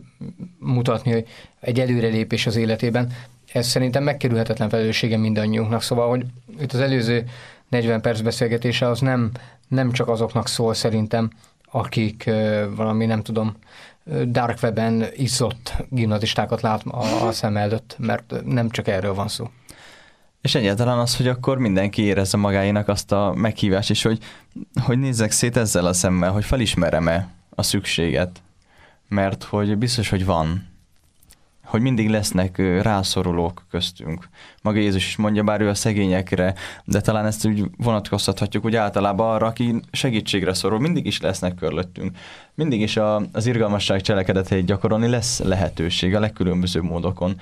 [0.59, 1.27] mutatni, hogy
[1.59, 3.11] egy előrelépés az életében.
[3.53, 6.25] Ez szerintem megkerülhetetlen felelőssége mindannyiunknak, szóval, hogy
[6.59, 7.25] itt az előző
[7.69, 9.31] 40 perc beszélgetése az nem,
[9.67, 11.29] nem csak azoknak szól szerintem,
[11.71, 12.29] akik
[12.75, 13.55] valami, nem tudom,
[14.25, 19.49] dark webben izzott gimnazistákat lát a, a szem előtt, mert nem csak erről van szó.
[20.41, 24.19] És egyáltalán az, hogy akkor mindenki érezze magáénak azt a meghívást is, hogy,
[24.83, 28.41] hogy nézzek szét ezzel a szemmel, hogy felismerem-e a szükséget.
[29.09, 30.67] Mert hogy biztos, hogy van.
[31.67, 34.29] Hogy mindig lesznek rászorulók köztünk.
[34.61, 36.53] Maga Jézus is mondja, bár ő a szegényekre,
[36.85, 40.79] de talán ezt úgy vonatkoztathatjuk úgy általában arra, aki segítségre szorul.
[40.79, 42.17] Mindig is lesznek körülöttünk.
[42.53, 47.39] Mindig is a, az irgalmasság cselekedeteit gyakorolni lesz lehetőség a legkülönbözőbb módokon.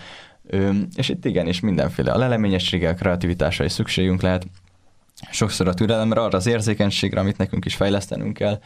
[0.48, 4.48] Ö, és itt igenis mindenféle a leleményessége, a kreativitásra is szükségünk lehet,
[5.32, 8.60] sokszor a türelemre, arra az érzékenységre, amit nekünk is fejlesztenünk kell,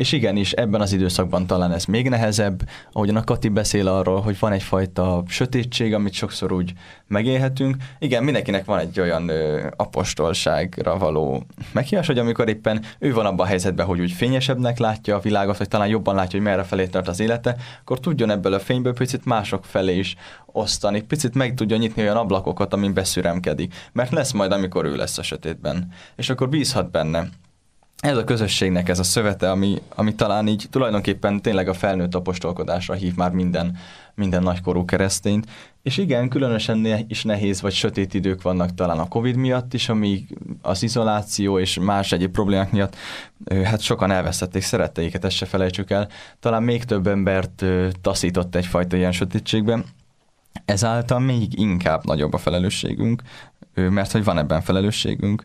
[0.00, 4.38] és igenis, ebben az időszakban talán ez még nehezebb, ahogyan a Kati beszél arról, hogy
[4.38, 6.72] van egyfajta sötétség, amit sokszor úgy
[7.06, 7.76] megélhetünk.
[7.98, 13.46] Igen, mindenkinek van egy olyan ö, apostolságra való meghívás, hogy amikor éppen ő van abban
[13.46, 16.86] a helyzetben, hogy úgy fényesebbnek látja a világot, vagy talán jobban látja, hogy merre felé
[16.86, 21.54] tart az élete, akkor tudjon ebből a fényből picit mások felé is osztani, picit meg
[21.54, 23.74] tudja nyitni olyan ablakokat, amin beszüremkedik.
[23.92, 25.92] Mert lesz majd, amikor ő lesz a sötétben.
[26.16, 27.28] És akkor bízhat benne
[28.00, 32.94] ez a közösségnek ez a szövete, ami, ami talán így tulajdonképpen tényleg a felnőtt apostolkodásra
[32.94, 33.76] hív már minden,
[34.14, 35.46] minden nagykorú keresztényt.
[35.82, 39.88] És igen, különösen ne, is nehéz vagy sötét idők vannak talán a Covid miatt is,
[39.88, 40.26] ami
[40.62, 42.96] az izoláció és más egyéb problémák miatt,
[43.64, 46.08] hát sokan elvesztették szeretteiket, ezt se felejtsük el.
[46.38, 47.64] Talán még több embert
[48.00, 49.84] taszított egyfajta ilyen sötétségben.
[50.64, 53.22] Ezáltal még inkább nagyobb a felelősségünk,
[53.74, 55.44] mert hogy van ebben felelősségünk,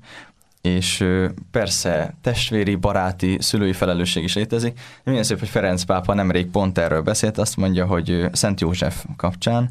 [0.65, 1.05] és
[1.51, 4.79] persze testvéri, baráti, szülői felelősség is létezik.
[5.03, 9.69] Milyen szép, hogy Ferenc pápa nemrég pont erről beszélt, azt mondja, hogy Szent József kapcsán,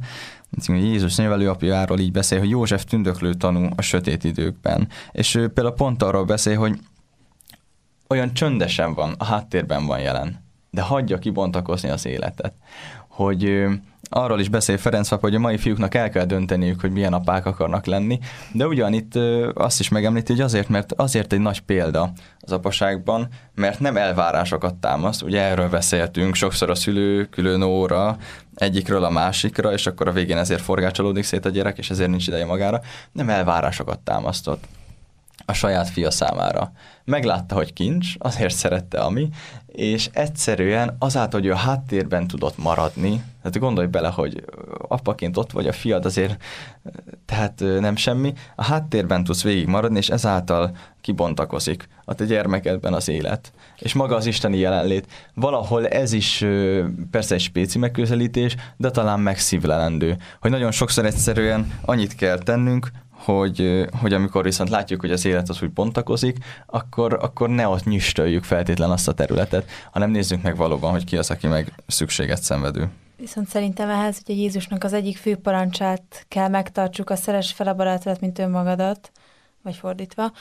[0.66, 4.88] Jézus nevelőapjáról így beszél, hogy József tündöklő tanú a sötét időkben.
[5.12, 6.78] És ő például pont arról beszél, hogy
[8.08, 12.54] olyan csöndesen van, a háttérben van jelen, de hagyja kibontakozni az életet.
[13.14, 13.64] Hogy
[14.08, 17.46] arról is beszél Ferenc papa, hogy a mai fiúknak el kell dönteniük, hogy milyen apák
[17.46, 18.18] akarnak lenni,
[18.52, 19.14] de ugyanitt
[19.54, 24.74] azt is megemlíti, hogy azért, mert azért egy nagy példa az apaságban, mert nem elvárásokat
[24.74, 28.16] támaszt, ugye erről beszéltünk, sokszor a szülő külön óra
[28.54, 32.26] egyikről a másikra, és akkor a végén ezért forgácsolódik szét a gyerek, és ezért nincs
[32.26, 32.80] ideje magára,
[33.12, 34.64] nem elvárásokat támasztott
[35.46, 36.72] a saját fia számára.
[37.04, 39.28] Meglátta, hogy kincs, azért szerette ami,
[39.66, 44.44] és egyszerűen azáltal, hogy a háttérben tudott maradni, tehát gondolj bele, hogy
[44.88, 46.42] apaként ott vagy a fiad, azért
[47.26, 53.08] tehát nem semmi, a háttérben tudsz végig maradni, és ezáltal kibontakozik a te gyermekedben az
[53.08, 53.52] élet.
[53.78, 55.06] És maga az isteni jelenlét.
[55.34, 56.44] Valahol ez is
[57.10, 60.16] persze egy spéci megközelítés, de talán megszívlelendő.
[60.40, 62.90] Hogy nagyon sokszor egyszerűen annyit kell tennünk,
[63.24, 67.84] hogy, hogy amikor viszont látjuk, hogy az élet az úgy bontakozik, akkor, akkor ne ott
[67.84, 72.42] nyüstöljük feltétlen azt a területet, hanem nézzük meg valóban, hogy ki az, aki meg szükséget
[72.42, 72.88] szenvedő.
[73.16, 77.68] Viszont szerintem ehhez, hogy a Jézusnak az egyik fő parancsát kell megtartsuk, a szeres fel
[77.68, 79.10] a barátodat, mint önmagadat,
[79.62, 80.32] vagy fordítva,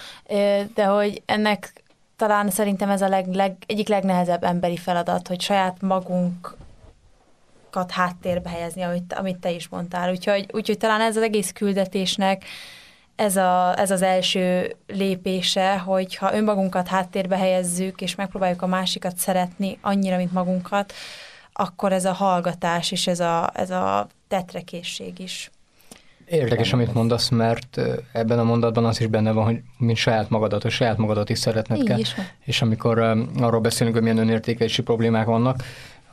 [0.74, 1.84] de hogy ennek
[2.16, 6.56] talán szerintem ez a leg, leg, egyik legnehezebb emberi feladat, hogy saját magunk
[7.92, 10.12] háttérbe helyezni, amit, amit te is mondtál.
[10.12, 12.44] Úgyhogy, úgyhogy talán ez az egész küldetésnek
[13.16, 19.18] ez, a, ez az első lépése, hogy ha önmagunkat háttérbe helyezzük, és megpróbáljuk a másikat
[19.18, 20.94] szeretni annyira, mint magunkat,
[21.54, 25.52] akkor ez a hallgatás és ez a, ez a tetrekészség is.
[26.26, 27.80] Érdekes, amit mondasz, mert
[28.12, 31.40] ebben a mondatban az is benne van, hogy mint saját magadat, hogy saját magadat is
[31.40, 32.00] szeretned Így kell.
[32.00, 33.00] Is És amikor
[33.40, 35.64] arról beszélünk, hogy milyen önértékelési problémák vannak,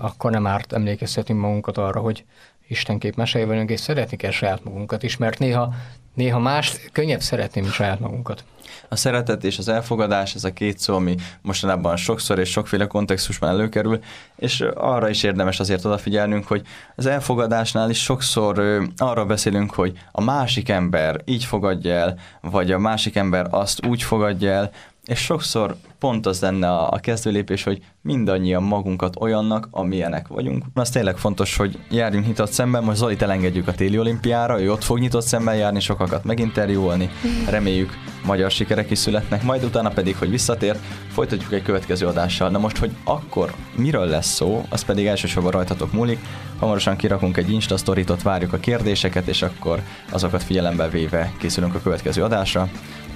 [0.00, 2.24] akkor nem árt emlékeztetni magunkat arra, hogy
[2.68, 5.74] Isten képmesei vagyunk, és szeretni kell saját magunkat is, mert néha,
[6.14, 8.44] néha más könnyebb szeretni, mint saját magunkat.
[8.88, 13.48] A szeretet és az elfogadás, ez a két szó, ami mostanában sokszor és sokféle kontextusban
[13.48, 13.98] előkerül,
[14.36, 16.62] és arra is érdemes azért odafigyelnünk, hogy
[16.96, 22.78] az elfogadásnál is sokszor arra beszélünk, hogy a másik ember így fogadja el, vagy a
[22.78, 24.70] másik ember azt úgy fogadja el,
[25.04, 30.64] és sokszor pont az lenne a, a kezdőlépés, hogy mindannyian magunkat olyannak, amilyenek vagyunk.
[30.74, 34.84] Az tényleg fontos, hogy járjunk nyitott szemben, most Zolit elengedjük a téli olimpiára, ő ott
[34.84, 37.10] fog nyitott szemben járni, sokakat meginterjúolni,
[37.48, 37.92] reméljük
[38.24, 40.76] magyar sikerek is születnek, majd utána pedig, hogy visszatér,
[41.08, 42.50] folytatjuk egy következő adással.
[42.50, 46.18] Na most, hogy akkor miről lesz szó, az pedig elsősorban rajtatok múlik,
[46.58, 51.80] hamarosan kirakunk egy Insta sztoritot, várjuk a kérdéseket, és akkor azokat figyelembe véve készülünk a
[51.80, 52.68] következő adásra.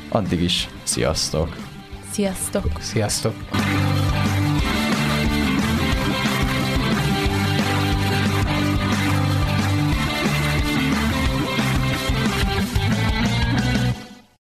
[0.08, 1.73] Addig is, sziasztok!
[2.14, 2.66] Sziasztok!
[2.80, 3.34] Sziasztok!